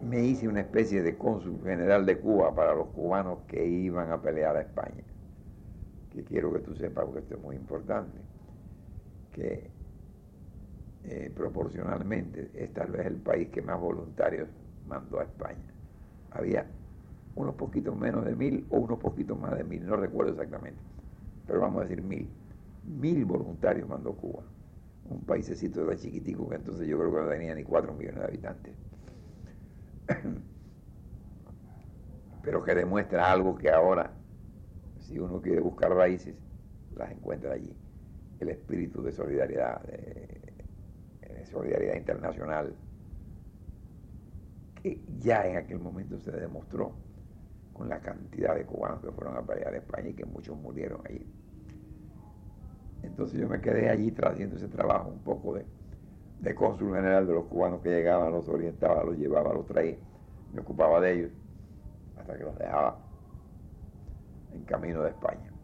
Me 0.00 0.22
hice 0.22 0.48
una 0.48 0.60
especie 0.60 1.02
de 1.02 1.18
cónsul 1.18 1.60
general 1.64 2.06
de 2.06 2.18
Cuba 2.18 2.54
para 2.54 2.74
los 2.74 2.86
cubanos 2.88 3.40
que 3.46 3.66
iban 3.66 4.10
a 4.10 4.22
pelear 4.22 4.56
a 4.56 4.62
España. 4.62 5.04
Que 6.10 6.24
quiero 6.24 6.50
que 6.50 6.60
tú 6.60 6.74
sepas, 6.76 7.04
porque 7.04 7.20
esto 7.20 7.34
es 7.34 7.42
muy 7.42 7.56
importante, 7.56 8.18
que 9.32 9.75
eh, 11.08 11.32
proporcionalmente 11.34 12.50
es 12.54 12.72
tal 12.72 12.90
vez 12.90 13.06
el 13.06 13.16
país 13.16 13.48
que 13.48 13.62
más 13.62 13.80
voluntarios 13.80 14.48
mandó 14.86 15.20
a 15.20 15.24
España. 15.24 15.72
Había 16.30 16.66
unos 17.34 17.54
poquitos 17.54 17.96
menos 17.96 18.24
de 18.24 18.34
mil 18.34 18.66
o 18.70 18.78
unos 18.78 18.98
poquitos 18.98 19.38
más 19.38 19.56
de 19.56 19.64
mil, 19.64 19.86
no 19.86 19.96
recuerdo 19.96 20.32
exactamente, 20.32 20.80
pero 21.46 21.60
vamos 21.60 21.80
a 21.80 21.84
decir 21.84 22.02
mil. 22.02 22.28
Mil 22.84 23.24
voluntarios 23.24 23.88
mandó 23.88 24.12
Cuba 24.14 24.42
un 25.10 25.20
paísecito 25.20 25.84
de 25.86 25.96
chiquitico 25.96 26.48
que 26.48 26.56
entonces 26.56 26.86
yo 26.88 26.98
creo 26.98 27.12
que 27.12 27.20
no 27.20 27.28
tenía 27.28 27.54
ni 27.54 27.62
cuatro 27.62 27.92
millones 27.94 28.20
de 28.20 28.26
habitantes. 28.26 28.74
Pero 32.42 32.62
que 32.62 32.74
demuestra 32.74 33.30
algo 33.30 33.56
que 33.56 33.70
ahora, 33.70 34.12
si 35.00 35.18
uno 35.18 35.40
quiere 35.40 35.60
buscar 35.60 35.92
raíces, 35.92 36.34
las 36.96 37.10
encuentra 37.10 37.52
allí. 37.54 37.74
El 38.38 38.50
espíritu 38.50 39.02
de 39.02 39.12
solidaridad, 39.12 39.82
de, 39.82 40.35
solidaridad 41.46 41.94
internacional, 41.96 42.74
que 44.82 45.00
ya 45.18 45.46
en 45.46 45.56
aquel 45.56 45.78
momento 45.78 46.18
se 46.18 46.30
demostró 46.32 46.92
con 47.72 47.88
la 47.88 48.00
cantidad 48.00 48.54
de 48.54 48.64
cubanos 48.64 49.00
que 49.00 49.10
fueron 49.10 49.36
a 49.36 49.42
pelear 49.42 49.74
a 49.74 49.76
España 49.78 50.08
y 50.08 50.14
que 50.14 50.24
muchos 50.24 50.56
murieron 50.56 51.00
allí. 51.06 51.26
Entonces 53.02 53.38
yo 53.38 53.48
me 53.48 53.60
quedé 53.60 53.90
allí 53.90 54.14
haciendo 54.22 54.56
ese 54.56 54.68
trabajo 54.68 55.10
un 55.10 55.18
poco 55.18 55.54
de, 55.54 55.66
de 56.40 56.54
cónsul 56.54 56.94
general 56.94 57.26
de 57.26 57.34
los 57.34 57.44
cubanos 57.44 57.80
que 57.82 57.90
llegaban, 57.90 58.32
los 58.32 58.48
orientaba, 58.48 59.04
los 59.04 59.16
llevaba, 59.16 59.52
los 59.52 59.66
traía, 59.66 59.96
me 60.52 60.60
ocupaba 60.60 61.00
de 61.00 61.12
ellos 61.12 61.32
hasta 62.16 62.36
que 62.36 62.44
los 62.44 62.58
dejaba 62.58 62.98
en 64.52 64.62
camino 64.64 65.02
de 65.02 65.10
España. 65.10 65.55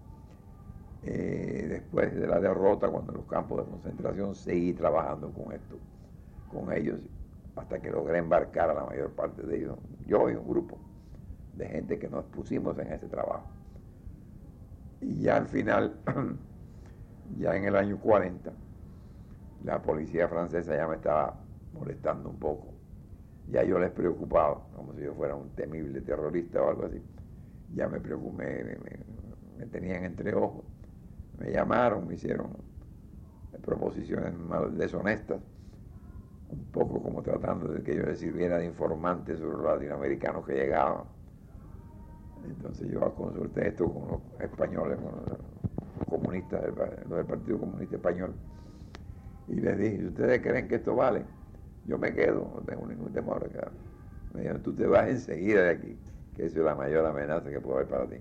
Eh, 1.04 1.66
después 1.68 2.14
de 2.14 2.26
la 2.26 2.38
derrota, 2.38 2.88
cuando 2.88 3.12
los 3.12 3.26
campos 3.26 3.64
de 3.64 3.71
concentración, 3.71 4.35
seguí 4.35 4.73
trabajando 4.73 5.30
con 5.30 5.52
esto, 5.52 5.76
con 6.50 6.73
ellos, 6.73 7.00
hasta 7.56 7.80
que 7.80 7.90
logré 7.90 8.18
embarcar 8.18 8.71
a 8.71 8.75
la 8.75 8.85
mayor 8.85 9.11
parte 9.11 9.42
de 9.42 9.56
ellos, 9.56 9.78
yo 10.06 10.30
y 10.30 10.35
un 10.35 10.49
grupo 10.49 10.78
de 11.56 11.66
gente 11.66 11.99
que 11.99 12.09
nos 12.09 12.25
pusimos 12.26 12.78
en 12.78 12.92
ese 12.92 13.09
trabajo. 13.09 13.47
Y 15.00 15.23
ya 15.23 15.37
al 15.37 15.49
final 15.49 15.97
ya 17.38 17.56
en 17.56 17.64
el 17.64 17.76
año 17.76 17.99
40, 17.99 18.52
la 19.64 19.82
policía 19.82 20.28
francesa 20.28 20.76
ya 20.76 20.87
me 20.87 20.97
estaba 20.97 21.37
molestando 21.73 22.30
un 22.30 22.38
poco. 22.38 22.68
Ya 23.49 23.64
yo 23.64 23.78
les 23.78 23.90
preocupaba, 23.90 24.62
como 24.75 24.94
si 24.94 25.02
yo 25.02 25.14
fuera 25.14 25.35
un 25.35 25.50
temible 25.50 26.00
terrorista 26.00 26.62
o 26.62 26.71
algo 26.71 26.87
así. 26.87 27.02
Ya 27.75 27.88
me 27.88 28.00
preocupé, 28.00 28.78
me, 29.59 29.66
tenían 29.66 30.04
entre 30.04 30.35
ojos. 30.35 30.64
Me 31.42 31.50
llamaron, 31.50 32.06
me 32.06 32.14
hicieron 32.14 32.50
proposiciones 33.62 34.32
deshonestas, 34.76 35.40
un 36.50 36.64
poco 36.66 37.02
como 37.02 37.22
tratando 37.22 37.68
de 37.68 37.82
que 37.82 37.96
yo 37.96 38.02
les 38.04 38.20
sirviera 38.20 38.58
de 38.58 38.66
informante 38.66 39.37
sobre 39.37 39.56
los 39.56 39.64
latinoamericanos 39.64 40.46
que 40.46 40.54
llegaban. 40.54 41.04
Entonces 42.44 42.88
yo 42.88 43.00
consulté 43.14 43.68
esto 43.68 43.92
con 43.92 44.08
los 44.08 44.20
españoles, 44.40 44.99
con 44.99 45.12
los 45.16 46.08
comunistas, 46.08 46.64
los 47.08 47.17
del 47.17 47.26
Partido 47.26 47.58
Comunista 47.58 47.97
Español. 47.97 48.34
Y 49.49 49.56
les 49.56 49.78
dije, 49.78 50.06
ustedes 50.06 50.40
creen 50.43 50.69
que 50.69 50.76
esto 50.76 50.95
vale, 50.95 51.25
yo 51.86 51.99
me 51.99 52.14
quedo, 52.14 52.52
no 52.54 52.60
tengo 52.60 52.86
ningún 52.86 53.12
temor 53.12 53.49
de 53.49 53.67
Me 54.32 54.43
dijeron, 54.43 54.62
tú 54.62 54.73
te 54.75 54.86
vas 54.86 55.08
enseguida 55.08 55.62
de 55.62 55.71
aquí, 55.71 55.99
que 56.36 56.47
eso 56.47 56.60
es 56.60 56.64
la 56.64 56.76
mayor 56.76 57.04
amenaza 57.04 57.50
que 57.50 57.60
puede 57.60 57.78
haber 57.78 57.88
para 57.88 58.08
ti. 58.08 58.17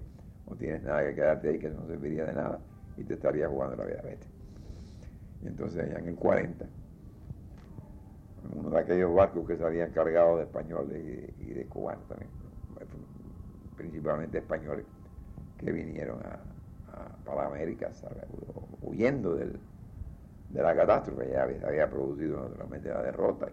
No 0.50 0.56
tienes 0.56 0.82
nada 0.84 1.06
que 1.06 1.16
quedarte 1.16 1.50
ahí, 1.50 1.60
que 1.60 1.68
eso 1.68 1.80
no 1.80 1.88
serviría 1.88 2.26
de 2.26 2.34
nada 2.34 2.60
y 3.02 3.04
te 3.04 3.16
estaría 3.16 3.48
jugando 3.48 3.76
la 3.76 3.86
vida, 3.86 4.02
vete. 4.04 4.28
Y 5.44 5.48
entonces 5.48 5.90
ya 5.92 5.98
en 5.98 6.08
el 6.08 6.16
40, 6.16 6.66
en 6.66 8.60
uno 8.60 8.70
de 8.70 8.80
aquellos 8.80 9.14
barcos 9.14 9.48
que 9.48 9.58
se 9.58 9.66
habían 9.66 9.92
cargado 9.92 10.38
de 10.38 10.44
españoles 10.44 11.34
y 11.40 11.46
de 11.54 11.66
cubanos 11.66 12.08
también, 12.08 12.30
principalmente 13.76 14.38
españoles, 14.38 14.86
que 15.58 15.72
vinieron 15.72 16.20
a, 16.20 16.40
para 17.26 17.48
América, 17.48 17.90
huyendo 18.82 19.36
del, 19.36 19.60
de 20.50 20.62
la 20.62 20.76
catástrofe, 20.76 21.30
ya 21.32 21.44
había, 21.44 21.68
había 21.68 21.90
producido 21.90 22.42
naturalmente 22.42 22.90
la 22.90 23.02
derrota 23.02 23.48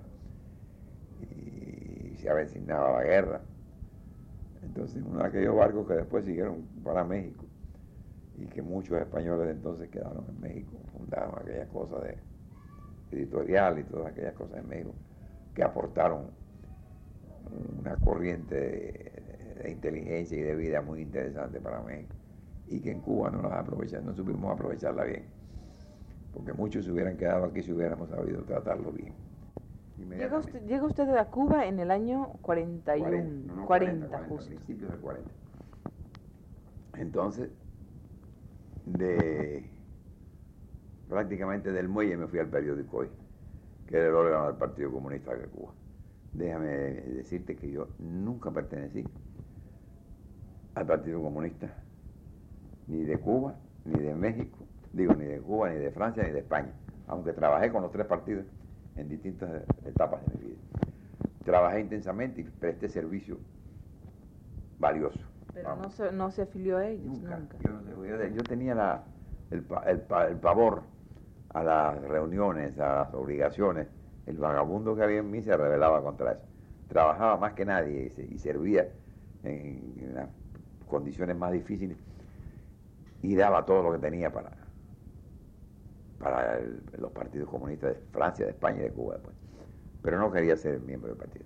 y 1.23 2.17
se 2.17 2.29
avecinaba 2.29 2.99
la 2.99 3.05
guerra. 3.05 3.41
Entonces, 4.63 5.03
uno 5.07 5.21
de 5.21 5.27
aquellos 5.27 5.57
barcos 5.57 5.87
que 5.87 5.95
después 5.95 6.25
siguieron 6.25 6.63
para 6.85 7.05
México 7.05 7.48
y 8.41 8.47
que 8.47 8.63
muchos 8.63 9.01
españoles 9.01 9.51
entonces 9.51 9.89
quedaron 9.91 10.25
en 10.29 10.41
México, 10.41 10.77
fundaron 10.97 11.35
aquellas 11.41 11.69
cosas 11.69 12.03
de 12.03 12.19
editorial 13.11 13.79
y 13.79 13.85
todas 13.85 14.09
aquellas 14.09 14.35
cosas 14.35 14.59
en 14.59 14.69
México 14.69 14.95
que 15.55 15.63
aportaron 15.63 16.31
una 17.81 17.97
corriente 17.97 18.55
de 19.63 19.71
inteligencia 19.71 20.39
y 20.39 20.43
de 20.43 20.55
vida 20.55 20.83
muy 20.83 21.03
interesante 21.03 21.61
para 21.61 21.81
México 21.83 22.15
y 22.69 22.81
que 22.81 22.93
en 22.93 23.01
Cuba 23.01 23.31
no 23.31 23.43
las 23.43 23.53
aprovechamos, 23.53 24.07
no 24.07 24.15
supimos 24.15 24.53
aprovecharla 24.53 25.05
bien, 25.05 25.25
porque 26.33 26.53
muchos 26.53 26.85
se 26.85 26.93
hubieran 26.93 27.17
quedado 27.17 27.47
aquí 27.47 27.63
si 27.63 27.73
hubiéramos 27.73 28.11
sabido 28.11 28.43
tratarlo 28.43 28.93
bien. 28.93 29.15
Llega 30.11 30.39
usted, 30.39 30.65
llega 30.67 30.85
usted 30.85 31.09
a 31.17 31.25
Cuba 31.25 31.67
en 31.67 31.81
el 31.81 31.91
año 31.91 32.35
41, 32.43 33.67
40, 33.67 33.67
40, 33.67 34.19
justo. 34.29 34.47
principios 34.49 34.91
del 34.93 35.01
40. 35.01 35.31
Entonces, 36.99 37.51
de 38.93 39.65
prácticamente 41.09 41.73
del 41.73 41.89
muelle 41.89 42.17
me 42.17 42.27
fui 42.27 42.39
al 42.39 42.49
periódico 42.49 42.99
hoy, 42.99 43.09
que 43.87 43.97
era 43.97 44.09
el 44.09 44.15
órgano 44.15 44.47
del 44.47 44.57
Partido 44.57 44.91
Comunista 44.93 45.35
de 45.35 45.47
Cuba. 45.47 45.73
Déjame 46.33 46.69
decirte 46.69 47.57
que 47.57 47.71
yo 47.71 47.89
nunca 47.99 48.51
pertenecí 48.51 49.05
al 50.75 50.87
Partido 50.87 51.23
Comunista 51.23 51.73
ni 52.87 53.05
de 53.05 53.19
Cuba, 53.19 53.57
ni 53.85 54.01
de 54.01 54.15
México, 54.15 54.59
digo, 54.93 55.15
ni 55.15 55.25
de 55.25 55.41
Cuba, 55.41 55.71
ni 55.71 55.77
de 55.77 55.91
Francia, 55.91 56.23
ni 56.23 56.31
de 56.31 56.41
España, 56.41 56.73
aunque 57.07 57.33
trabajé 57.33 57.71
con 57.71 57.83
los 57.83 57.93
tres 57.93 58.07
partidos 58.07 58.47
en 58.97 59.09
distintas 59.09 59.63
etapas 59.85 60.21
de 60.27 60.35
mi 60.35 60.51
vida. 60.51 60.61
Trabajé 61.45 61.81
intensamente 61.81 62.43
y 62.43 62.45
presté 62.45 62.89
servicio 62.89 63.39
valioso. 64.79 65.28
Pero 65.63 65.77
no 65.77 65.91
se, 65.91 66.13
no 66.13 66.31
se, 66.31 66.43
afilió 66.43 66.79
a 66.79 66.87
ellos 66.87 67.19
nunca. 67.19 67.57
Yo, 68.35 68.43
tenía 68.45 68.75
la, 68.75 69.03
el, 69.51 69.65
el, 69.87 70.37
pavor 70.37 70.83
a 71.51 71.63
las 71.65 72.01
reuniones, 72.03 72.79
a 72.79 73.05
las 73.05 73.15
obligaciones. 73.15 73.89
El 74.27 74.37
vagabundo 74.37 74.95
que 74.95 75.03
había 75.03 75.19
en 75.19 75.31
mí 75.31 75.43
se 75.43 75.57
rebelaba 75.57 76.03
contra 76.03 76.33
eso. 76.33 76.45
Trabajaba 76.89 77.37
más 77.39 77.55
que 77.55 77.65
nadie 77.65 78.13
y, 78.31 78.39
servía 78.39 78.89
en, 79.43 79.95
en 80.01 80.15
las 80.15 80.29
condiciones 80.89 81.37
más 81.37 81.53
difíciles 81.53 81.99
y 83.23 83.35
daba 83.35 83.65
todo 83.65 83.83
lo 83.83 83.93
que 83.93 83.99
tenía 83.99 84.33
para, 84.33 84.53
para 86.19 86.61
los 86.99 87.11
partidos 87.13 87.49
comunistas 87.49 87.95
de 87.95 88.01
Francia, 88.13 88.45
de 88.45 88.53
España 88.53 88.81
y 88.81 88.85
de 88.85 88.91
Cuba 88.91 89.15
después. 89.15 89.37
Pero 90.03 90.19
no 90.21 90.31
quería 90.31 90.57
ser 90.57 90.81
miembro 90.81 91.09
del 91.09 91.19
partido. 91.19 91.45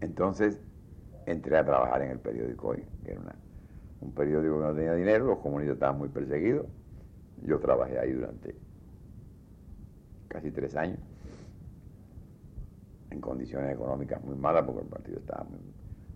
Entonces 0.00 0.60
entré 1.26 1.56
a 1.56 1.64
trabajar 1.64 2.02
en 2.02 2.10
el 2.10 2.18
periódico 2.18 2.68
Hoy, 2.68 2.84
que 3.04 3.12
era 3.12 3.20
un 4.00 4.12
periódico 4.12 4.58
que 4.58 4.64
no 4.64 4.74
tenía 4.74 4.94
dinero, 4.94 5.26
los 5.26 5.38
comunistas 5.38 5.74
estaban 5.74 5.98
muy 5.98 6.08
perseguidos. 6.08 6.66
Yo 7.42 7.58
trabajé 7.58 7.98
ahí 7.98 8.12
durante 8.12 8.54
casi 10.28 10.50
tres 10.50 10.74
años, 10.76 10.98
en 13.10 13.20
condiciones 13.20 13.74
económicas 13.74 14.22
muy 14.24 14.36
malas, 14.36 14.64
porque 14.64 14.80
el 14.80 14.88
partido 14.88 15.18
estaba 15.18 15.46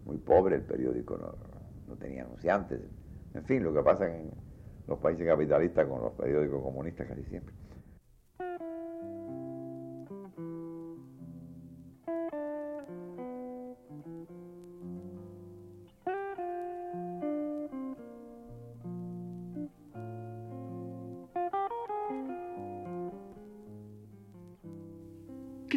muy, 0.05 0.17
pobre, 0.19 0.57
el 0.57 0.63
periódico 0.63 1.17
no, 1.19 1.35
no 1.89 1.97
tenía 1.97 2.23
anunciantes, 2.23 2.81
en 3.35 3.45
fin, 3.45 3.63
lo 3.63 3.75
que 3.75 3.83
pasa 3.83 4.09
en 4.09 4.31
los 4.87 4.99
países 4.99 5.27
capitalistas 5.27 5.87
con 5.87 6.01
los 6.01 6.13
periódicos 6.13 6.63
comunistas 6.63 7.07
casi 7.07 7.23
siempre. 7.25 7.55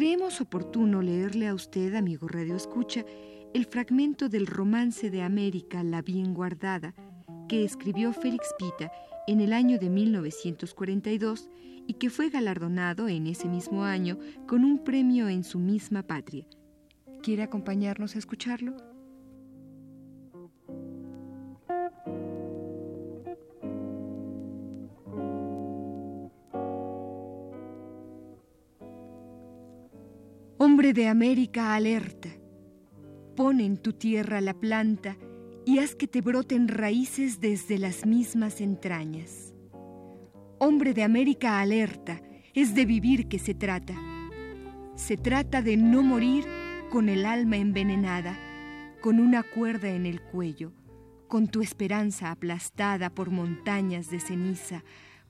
Creemos 0.00 0.40
oportuno 0.40 1.02
leerle 1.02 1.46
a 1.46 1.52
usted, 1.52 1.94
amigo 1.94 2.26
Radio 2.26 2.56
Escucha, 2.56 3.04
el 3.52 3.66
fragmento 3.66 4.30
del 4.30 4.46
romance 4.46 5.10
de 5.10 5.20
América 5.20 5.82
La 5.82 6.00
Bien 6.00 6.32
Guardada, 6.32 6.94
que 7.50 7.64
escribió 7.64 8.14
Félix 8.14 8.54
Pita 8.58 8.90
en 9.26 9.42
el 9.42 9.52
año 9.52 9.78
de 9.78 9.90
1942 9.90 11.50
y 11.86 11.92
que 11.92 12.08
fue 12.08 12.30
galardonado 12.30 13.08
en 13.08 13.26
ese 13.26 13.46
mismo 13.46 13.84
año 13.84 14.18
con 14.48 14.64
un 14.64 14.82
premio 14.84 15.28
en 15.28 15.44
su 15.44 15.58
misma 15.58 16.02
patria. 16.02 16.46
¿Quiere 17.22 17.42
acompañarnos 17.42 18.16
a 18.16 18.20
escucharlo? 18.20 18.89
De 30.94 31.06
América, 31.06 31.76
alerta. 31.76 32.30
Pon 33.36 33.60
en 33.60 33.76
tu 33.76 33.92
tierra 33.92 34.40
la 34.40 34.54
planta 34.54 35.16
y 35.64 35.78
haz 35.78 35.94
que 35.94 36.08
te 36.08 36.20
broten 36.20 36.66
raíces 36.66 37.38
desde 37.38 37.78
las 37.78 38.06
mismas 38.06 38.60
entrañas. 38.60 39.54
Hombre 40.58 40.92
de 40.92 41.04
América, 41.04 41.60
alerta. 41.60 42.20
Es 42.54 42.74
de 42.74 42.86
vivir 42.86 43.28
que 43.28 43.38
se 43.38 43.54
trata. 43.54 43.94
Se 44.96 45.16
trata 45.16 45.62
de 45.62 45.76
no 45.76 46.02
morir 46.02 46.44
con 46.90 47.08
el 47.08 47.24
alma 47.24 47.56
envenenada, 47.56 48.36
con 49.00 49.20
una 49.20 49.44
cuerda 49.44 49.90
en 49.90 50.06
el 50.06 50.20
cuello, 50.20 50.72
con 51.28 51.46
tu 51.46 51.62
esperanza 51.62 52.32
aplastada 52.32 53.10
por 53.10 53.30
montañas 53.30 54.10
de 54.10 54.18
ceniza, 54.18 54.82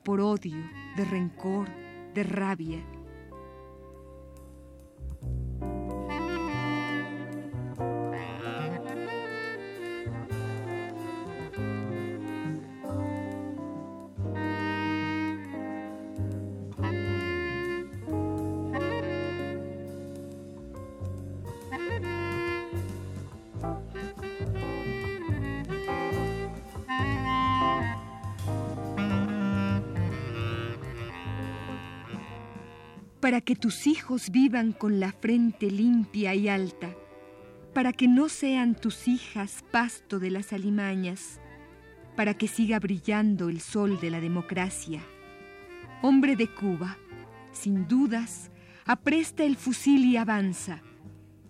por 0.04 0.22
odio, 0.22 0.56
de 0.96 1.04
rencor, 1.04 1.68
de 2.14 2.22
rabia 2.22 2.82
para 33.30 33.42
que 33.42 33.54
tus 33.54 33.86
hijos 33.86 34.30
vivan 34.30 34.72
con 34.72 34.98
la 34.98 35.12
frente 35.12 35.70
limpia 35.70 36.34
y 36.34 36.48
alta, 36.48 36.96
para 37.72 37.92
que 37.92 38.08
no 38.08 38.28
sean 38.28 38.74
tus 38.74 39.06
hijas 39.06 39.64
pasto 39.70 40.18
de 40.18 40.32
las 40.32 40.52
alimañas, 40.52 41.40
para 42.16 42.34
que 42.34 42.48
siga 42.48 42.80
brillando 42.80 43.48
el 43.48 43.60
sol 43.60 44.00
de 44.00 44.10
la 44.10 44.20
democracia. 44.20 45.00
Hombre 46.02 46.34
de 46.34 46.48
Cuba, 46.48 46.98
sin 47.52 47.86
dudas, 47.86 48.50
apresta 48.84 49.44
el 49.44 49.56
fusil 49.56 50.06
y 50.06 50.16
avanza, 50.16 50.82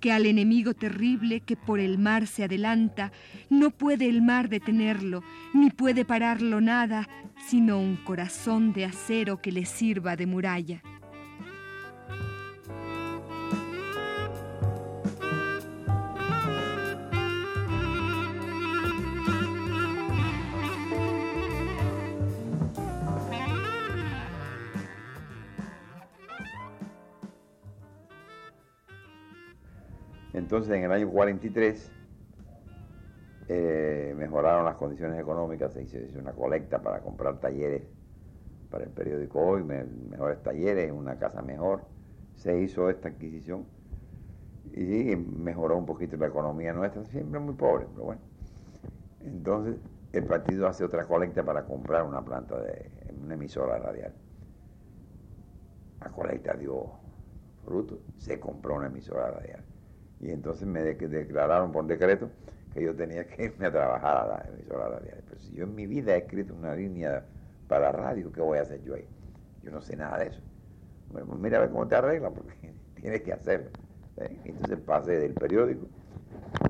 que 0.00 0.12
al 0.12 0.26
enemigo 0.26 0.74
terrible 0.74 1.40
que 1.40 1.56
por 1.56 1.80
el 1.80 1.96
mar 1.96 2.26
se 2.26 2.44
adelanta, 2.44 3.10
no 3.48 3.70
puede 3.70 4.06
el 4.06 4.20
mar 4.20 4.50
detenerlo, 4.50 5.22
ni 5.54 5.70
puede 5.70 6.04
pararlo 6.04 6.60
nada, 6.60 7.08
sino 7.48 7.80
un 7.80 7.96
corazón 7.96 8.74
de 8.74 8.84
acero 8.84 9.40
que 9.40 9.50
le 9.50 9.64
sirva 9.64 10.14
de 10.14 10.26
muralla. 10.26 10.82
Entonces, 30.50 30.74
en 30.74 30.82
el 30.82 30.90
año 30.90 31.08
43, 31.08 31.92
eh, 33.46 34.14
mejoraron 34.16 34.64
las 34.64 34.74
condiciones 34.74 35.20
económicas, 35.20 35.72
se 35.72 35.82
hizo, 35.84 36.18
una 36.18 36.32
colecta 36.32 36.82
para 36.82 36.98
comprar 37.02 37.38
talleres 37.38 37.84
para 38.68 38.82
el 38.82 38.90
periódico 38.90 39.38
Hoy, 39.40 39.62
mejores 39.62 40.42
talleres, 40.42 40.90
una 40.90 41.16
casa 41.20 41.40
mejor. 41.40 41.82
Se 42.34 42.60
hizo 42.60 42.90
esta 42.90 43.10
adquisición 43.10 43.64
y 44.74 45.14
mejoró 45.14 45.76
un 45.76 45.86
poquito 45.86 46.16
la 46.16 46.26
economía 46.26 46.72
nuestra, 46.72 47.04
siempre 47.04 47.38
muy 47.38 47.54
pobre, 47.54 47.86
pero 47.92 48.06
bueno. 48.06 48.20
Entonces, 49.20 49.76
el 50.12 50.24
partido 50.24 50.66
hace 50.66 50.82
otra 50.82 51.06
colecta 51.06 51.44
para 51.44 51.64
comprar 51.64 52.02
una 52.02 52.24
planta 52.24 52.60
de 52.60 52.90
una 53.22 53.34
emisora 53.34 53.78
radial. 53.78 54.12
La 56.00 56.10
colecta 56.10 56.54
dio 56.54 56.90
fruto, 57.64 58.00
se 58.18 58.40
compró 58.40 58.74
una 58.74 58.88
emisora 58.88 59.30
radial. 59.30 59.69
Y 60.20 60.30
entonces 60.30 60.66
me 60.66 60.82
declararon 60.82 61.72
por 61.72 61.86
decreto 61.86 62.30
que 62.72 62.82
yo 62.82 62.94
tenía 62.94 63.26
que 63.26 63.44
irme 63.44 63.66
a 63.66 63.72
trabajar 63.72 64.16
a 64.18 64.26
la 64.26 64.48
emisora 64.48 64.88
radial. 64.88 65.22
Pero 65.26 65.40
si 65.40 65.52
yo 65.52 65.64
en 65.64 65.74
mi 65.74 65.86
vida 65.86 66.14
he 66.14 66.18
escrito 66.18 66.54
una 66.54 66.74
línea 66.74 67.24
para 67.68 67.90
radio, 67.90 68.30
¿qué 68.30 68.40
voy 68.40 68.58
a 68.58 68.62
hacer 68.62 68.82
yo 68.82 68.94
ahí? 68.94 69.06
Yo 69.62 69.70
no 69.70 69.80
sé 69.80 69.96
nada 69.96 70.18
de 70.18 70.28
eso. 70.28 70.40
Bueno, 71.10 71.28
pues 71.28 71.40
mira 71.40 71.58
a 71.58 71.60
ver 71.62 71.70
cómo 71.70 71.88
te 71.88 71.96
arregla, 71.96 72.30
porque 72.30 72.72
tienes 72.94 73.22
que 73.22 73.32
hacerlo. 73.32 73.70
Entonces 74.44 74.78
pasé 74.80 75.18
del 75.18 75.32
periódico 75.32 75.86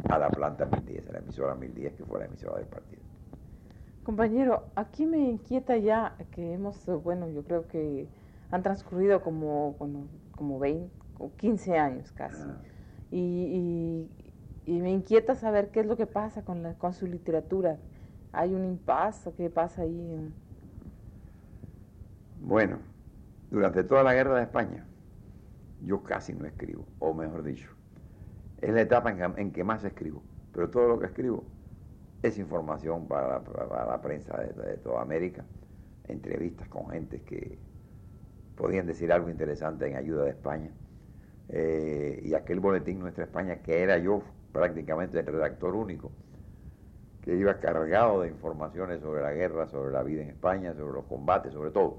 a 0.08 0.18
la 0.18 0.30
planta 0.30 0.66
1010, 0.66 1.08
a 1.08 1.12
la 1.12 1.18
emisora 1.18 1.54
1010, 1.54 1.94
que 1.94 2.04
fue 2.04 2.20
la 2.20 2.26
emisora 2.26 2.58
del 2.58 2.66
partido. 2.66 3.02
Compañero, 4.04 4.64
aquí 4.76 5.04
me 5.06 5.18
inquieta 5.18 5.76
ya 5.76 6.14
que 6.30 6.54
hemos, 6.54 6.86
bueno, 7.02 7.28
yo 7.28 7.42
creo 7.42 7.66
que 7.66 8.08
han 8.50 8.62
transcurrido 8.62 9.20
como, 9.20 9.76
como 10.36 10.58
20 10.58 10.90
o 11.18 11.32
15 11.36 11.78
años 11.78 12.12
casi 12.12 12.44
y, 13.10 14.08
me 14.66 14.92
inquieta 14.92 15.34
saber 15.34 15.70
qué 15.70 15.80
es 15.80 15.86
lo 15.86 15.96
que 15.96 16.06
pasa 16.06 16.44
con, 16.44 16.62
la, 16.62 16.74
con 16.74 16.92
su 16.92 17.06
literatura. 17.06 17.78
¿Hay 18.32 18.54
un 18.54 18.64
impasse? 18.64 19.32
¿Qué 19.32 19.50
pasa 19.50 19.82
ahí? 19.82 20.32
Bueno, 22.40 22.78
durante 23.50 23.82
toda 23.82 24.02
la 24.02 24.14
guerra 24.14 24.36
de 24.36 24.42
España, 24.42 24.86
yo 25.82 26.02
casi 26.02 26.32
no 26.34 26.46
escribo, 26.46 26.86
o 26.98 27.12
mejor 27.12 27.42
dicho, 27.42 27.68
es 28.60 28.72
la 28.72 28.82
etapa 28.82 29.10
en 29.36 29.50
que, 29.50 29.64
más 29.64 29.84
escribo, 29.84 30.22
pero 30.52 30.70
todo 30.70 30.88
lo 30.88 30.98
que 30.98 31.06
escribo 31.06 31.44
es 32.22 32.38
información 32.38 33.08
para, 33.08 33.42
la 33.86 34.00
prensa 34.00 34.36
de, 34.38 34.52
de, 34.52 34.76
toda 34.76 35.02
América, 35.02 35.44
entrevistas 36.06 36.68
con 36.68 36.88
gente 36.90 37.22
que 37.22 37.58
podían 38.56 38.86
decir 38.86 39.10
algo 39.10 39.30
interesante 39.30 39.88
en 39.88 39.96
ayuda 39.96 40.24
de 40.24 40.30
España. 40.30 40.70
Eh, 41.52 42.20
y 42.24 42.34
aquel 42.34 42.60
boletín 42.60 43.00
Nuestra 43.00 43.24
España, 43.24 43.56
que 43.56 43.82
era 43.82 43.98
yo 43.98 44.22
prácticamente 44.52 45.18
el 45.18 45.26
redactor 45.26 45.74
único, 45.74 46.12
que 47.22 47.34
iba 47.34 47.58
cargado 47.58 48.22
de 48.22 48.28
informaciones 48.28 49.00
sobre 49.00 49.22
la 49.22 49.32
guerra, 49.32 49.66
sobre 49.66 49.92
la 49.92 50.02
vida 50.04 50.22
en 50.22 50.30
España, 50.30 50.74
sobre 50.74 50.92
los 50.92 51.04
combates, 51.06 51.52
sobre 51.52 51.72
todo. 51.72 51.98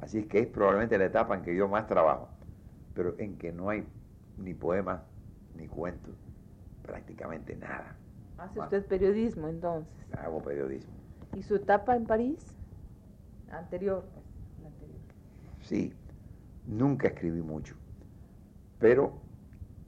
Así 0.00 0.20
es 0.20 0.26
que 0.26 0.40
es 0.40 0.46
probablemente 0.46 0.96
la 0.96 1.04
etapa 1.04 1.34
en 1.34 1.42
que 1.42 1.54
yo 1.54 1.68
más 1.68 1.86
trabajo, 1.86 2.28
pero 2.94 3.14
en 3.18 3.36
que 3.36 3.52
no 3.52 3.68
hay 3.68 3.86
ni 4.38 4.54
poemas 4.54 5.02
ni 5.54 5.66
cuentos, 5.66 6.14
prácticamente 6.82 7.56
nada. 7.56 7.94
¿Hace 8.38 8.60
usted 8.60 8.86
periodismo 8.86 9.48
entonces? 9.48 9.92
Hago 10.18 10.42
periodismo. 10.42 10.92
¿Y 11.34 11.42
su 11.42 11.56
etapa 11.56 11.94
en 11.94 12.06
París? 12.06 12.38
Anterior. 13.50 14.04
Sí, 15.62 15.92
nunca 16.66 17.08
escribí 17.08 17.42
mucho 17.42 17.74
pero 18.78 19.12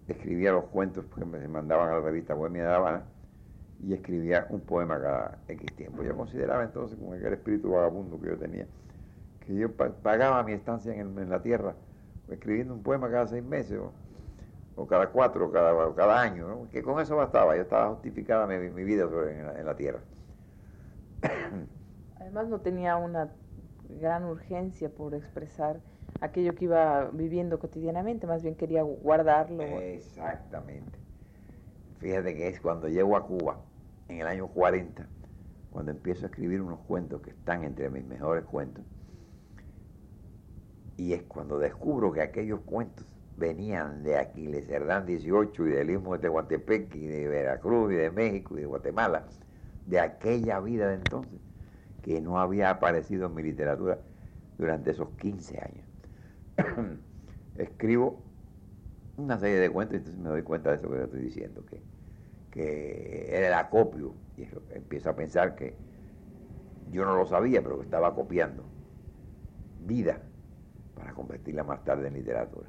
escribía 0.07 0.53
los 0.53 0.65
cuentos 0.65 1.05
que 1.15 1.25
me 1.25 1.47
mandaban 1.49 1.89
a 1.91 1.95
la 1.95 2.01
revista 2.01 2.35
Bohemia 2.35 2.65
de 2.65 2.75
Habana 2.75 3.03
y 3.83 3.95
escribía 3.95 4.47
un 4.51 4.61
poema 4.61 5.01
cada 5.01 5.39
X 5.49 5.77
tiempo. 5.77 6.03
Yo 6.03 6.17
consideraba 6.17 6.65
entonces, 6.65 6.99
con 6.99 7.17
aquel 7.17 7.35
espíritu 7.35 7.73
vagabundo 7.73 8.21
que 8.21 8.29
yo 8.29 8.37
tenía, 8.37 8.67
que 9.41 9.55
yo 9.55 9.73
pagaba 9.73 10.43
mi 10.43 10.53
estancia 10.53 10.95
en, 10.95 11.29
la 11.29 11.43
tierra 11.43 11.75
escribiendo 12.29 12.75
un 12.75 12.83
poema 12.83 13.11
cada 13.11 13.27
seis 13.27 13.45
meses 13.45 13.79
o, 14.77 14.87
cada 14.87 15.09
cuatro 15.09 15.47
o 15.47 15.95
cada, 15.95 16.21
año, 16.21 16.69
que 16.71 16.83
con 16.83 17.01
eso 17.01 17.17
bastaba, 17.17 17.57
ya 17.57 17.63
estaba 17.63 17.89
justificada 17.91 18.47
mi, 18.47 18.85
vida 18.85 19.09
en 19.59 19.67
la 19.67 19.75
tierra. 19.75 20.01
Además 22.21 22.49
no 22.49 22.61
tenía 22.61 22.97
una 22.97 23.29
gran 24.01 24.25
urgencia 24.25 24.89
por 24.89 25.15
expresar 25.15 25.81
aquello 26.21 26.55
que 26.55 26.65
iba 26.65 27.11
viviendo 27.13 27.59
cotidianamente, 27.59 28.27
más 28.27 28.43
bien 28.43 28.55
quería 28.55 28.83
guardarlo. 28.83 29.63
Exactamente. 29.63 30.99
Fíjate 31.99 32.35
que 32.35 32.49
es 32.49 32.61
cuando 32.61 32.89
llego 32.89 33.17
a 33.17 33.27
Cuba, 33.27 33.61
en 34.09 34.21
el 34.21 34.27
año 34.27 34.49
40, 34.49 35.07
cuando 35.71 35.91
empiezo 35.91 36.27
a 36.27 36.29
escribir 36.29 36.63
unos 36.63 36.81
cuentos 36.81 37.21
que 37.23 37.31
están 37.31 37.65
entre 37.65 37.91
mis 37.91 38.05
mejores 38.05 38.45
cuentos, 38.45 38.85
y 40.97 41.13
es 41.13 41.23
cuando 41.23 41.59
descubro 41.59 42.13
que 42.13 42.23
aquellos 42.23 42.61
cuentos 42.61 43.07
venían 43.37 44.03
de 44.03 44.19
Aquiles 44.19 44.67
Cerdán 44.67 45.07
18 45.07 45.67
y 45.67 45.71
del 45.71 45.91
Istmo 45.91 46.15
de 46.15 46.19
Tehuantepec 46.21 46.95
y 46.97 47.07
de 47.07 47.29
Veracruz 47.29 47.93
y 47.93 47.97
de 47.97 48.11
México 48.11 48.57
y 48.57 48.63
de 48.63 48.67
Guatemala, 48.67 49.25
de 49.87 50.01
aquella 50.01 50.59
vida 50.61 50.89
de 50.89 50.95
entonces, 50.95 51.39
que 52.03 52.21
no 52.21 52.41
había 52.41 52.71
aparecido 52.71 53.27
en 53.27 53.35
mi 53.35 53.43
literatura 53.43 53.99
durante 54.57 54.91
esos 54.91 55.11
15 55.21 55.59
años. 55.59 55.88
Escribo 57.57 58.21
una 59.17 59.39
serie 59.39 59.59
de 59.59 59.71
cuentos 59.71 59.95
y 59.95 59.99
entonces 59.99 60.21
me 60.21 60.29
doy 60.31 60.43
cuenta 60.43 60.71
de 60.71 60.77
eso 60.77 60.91
que 60.91 61.03
estoy 61.03 61.21
diciendo, 61.21 61.65
que, 61.67 61.83
que 62.51 63.27
era 63.37 63.49
el 63.49 63.55
acopio, 63.55 64.15
y 64.37 64.47
empiezo 64.71 65.11
a 65.11 65.17
pensar 65.17 65.55
que 65.57 65.75
yo 66.93 67.05
no 67.05 67.17
lo 67.17 67.27
sabía, 67.27 67.63
pero 67.63 67.79
que 67.79 67.85
estaba 67.85 68.15
copiando 68.15 68.65
vida 69.79 70.21
para 70.95 71.13
convertirla 71.15 71.65
más 71.65 71.85
tarde 71.85 72.09
en 72.09 72.15
literatura. 72.15 72.69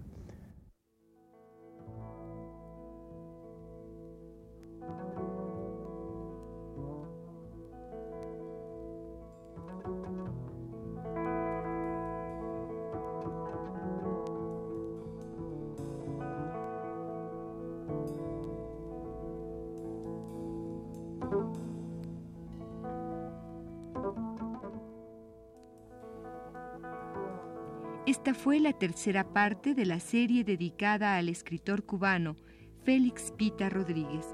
Esta 28.09 28.33
fue 28.33 28.59
la 28.59 28.73
tercera 28.73 29.23
parte 29.23 29.75
de 29.75 29.85
la 29.85 29.99
serie 29.99 30.43
dedicada 30.43 31.17
al 31.17 31.29
escritor 31.29 31.85
cubano 31.85 32.35
Félix 32.83 33.31
Pita 33.37 33.69
Rodríguez. 33.69 34.25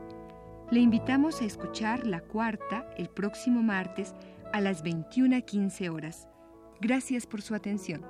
Le 0.72 0.80
invitamos 0.80 1.42
a 1.42 1.44
escuchar 1.44 2.08
la 2.08 2.22
cuarta 2.22 2.90
el 2.98 3.10
próximo 3.10 3.62
martes 3.62 4.16
a 4.54 4.62
las 4.62 4.82
21.15 4.82 5.90
horas. 5.90 6.30
Gracias 6.80 7.28
por 7.28 7.42
su 7.42 7.54
atención. 7.54 8.06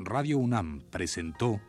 Radio 0.00 0.38
UNAM 0.38 0.80
presentó 0.90 1.60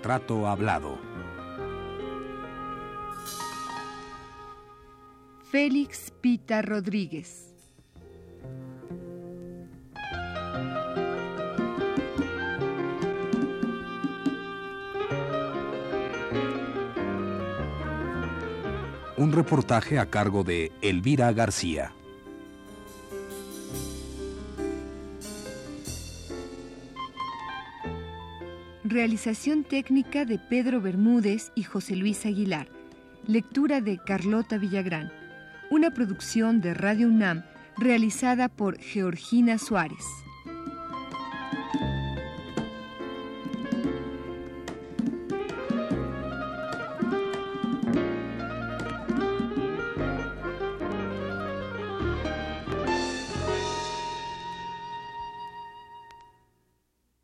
Retrato 0.00 0.46
Hablado. 0.46 0.98
Félix 5.50 6.10
Pita 6.22 6.62
Rodríguez. 6.62 7.52
Un 19.18 19.32
reportaje 19.32 19.98
a 19.98 20.06
cargo 20.06 20.44
de 20.44 20.72
Elvira 20.80 21.30
García. 21.34 21.92
Realización 29.00 29.64
técnica 29.64 30.26
de 30.26 30.38
Pedro 30.38 30.82
Bermúdez 30.82 31.52
y 31.54 31.62
José 31.62 31.96
Luis 31.96 32.26
Aguilar. 32.26 32.68
Lectura 33.26 33.80
de 33.80 33.96
Carlota 33.96 34.58
Villagrán. 34.58 35.10
Una 35.70 35.90
producción 35.90 36.60
de 36.60 36.74
Radio 36.74 37.08
UNAM 37.08 37.42
realizada 37.78 38.50
por 38.50 38.78
Georgina 38.78 39.56
Suárez. 39.56 40.04